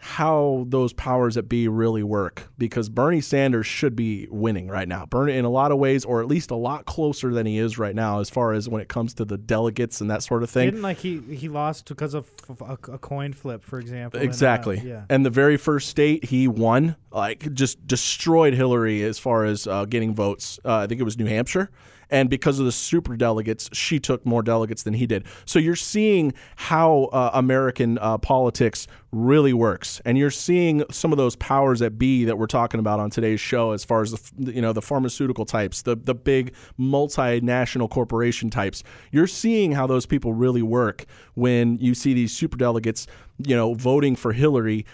[0.02, 5.06] how those powers that be really work because Bernie Sanders should be winning right now.
[5.06, 7.78] Bernie, in a lot of ways, or at least a lot closer than he is
[7.78, 10.50] right now, as far as when it comes to the delegates and that sort of
[10.50, 10.68] thing.
[10.68, 12.30] Didn't like he he lost because of
[12.62, 14.20] a, a coin flip, for example.
[14.20, 14.78] Exactly.
[14.78, 15.04] And, uh, yeah.
[15.10, 19.86] And the very first state he won, like just destroyed Hillary as far as uh,
[19.86, 20.60] getting votes.
[20.64, 21.70] Uh, I think it was New Hampshire
[22.10, 25.26] and because of the super delegates, she took more delegates than he did.
[25.46, 31.18] So you're seeing how uh, American uh, politics really works, and you're seeing some of
[31.18, 34.54] those powers that be that we're talking about on today's show, as far as the
[34.54, 38.84] you know the pharmaceutical types, the the big multinational corporation types.
[39.12, 41.06] You're seeing how those people really work
[41.36, 43.08] when you see these super delegates
[43.46, 44.86] you know, voting for Hillary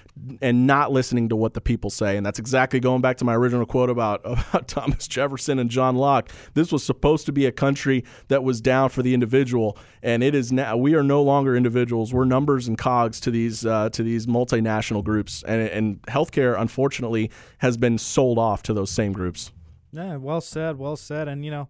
[0.41, 2.15] and not listening to what the people say.
[2.15, 5.95] And that's exactly going back to my original quote about, about Thomas Jefferson and John
[5.95, 6.29] Locke.
[6.53, 10.35] This was supposed to be a country that was down for the individual, and it
[10.35, 10.77] is now.
[10.77, 12.13] We are no longer individuals.
[12.13, 17.31] We're numbers and cogs to these uh, to these multinational groups, and and healthcare, unfortunately,
[17.59, 19.51] has been sold off to those same groups.
[19.91, 21.27] Yeah, well said, well said.
[21.27, 21.69] And you know,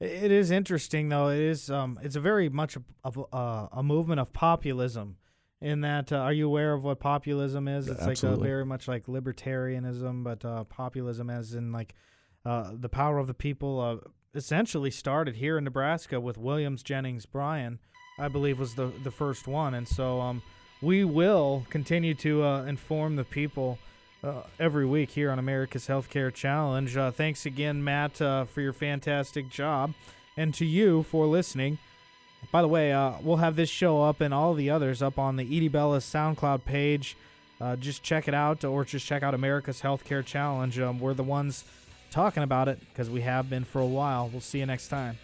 [0.00, 1.28] it is interesting though.
[1.28, 5.16] It is um, it's a very much of a, uh, a movement of populism
[5.60, 7.88] in that uh, are you aware of what populism is?
[7.88, 8.40] It's Absolutely.
[8.40, 11.94] like very much like libertarianism but uh, populism as in like
[12.44, 17.26] uh, the power of the people uh, essentially started here in nebraska with williams jennings
[17.26, 17.78] bryan
[18.18, 19.74] i believe was the, the first one.
[19.74, 20.42] And so um,
[20.80, 23.78] we will continue to uh, inform the people
[24.22, 26.96] uh, every week here on america's healthcare challenge.
[27.14, 29.94] Thanks again matt for your fantastic job.
[30.36, 31.78] And to you for listening
[32.50, 35.36] by the way, uh, we'll have this show up and all the others up on
[35.36, 37.16] the ED Bellis SoundCloud page.
[37.60, 40.78] Uh, just check it out, or just check out America's Healthcare Challenge.
[40.78, 41.64] Um, we're the ones
[42.10, 44.28] talking about it because we have been for a while.
[44.28, 45.18] We'll see you next time.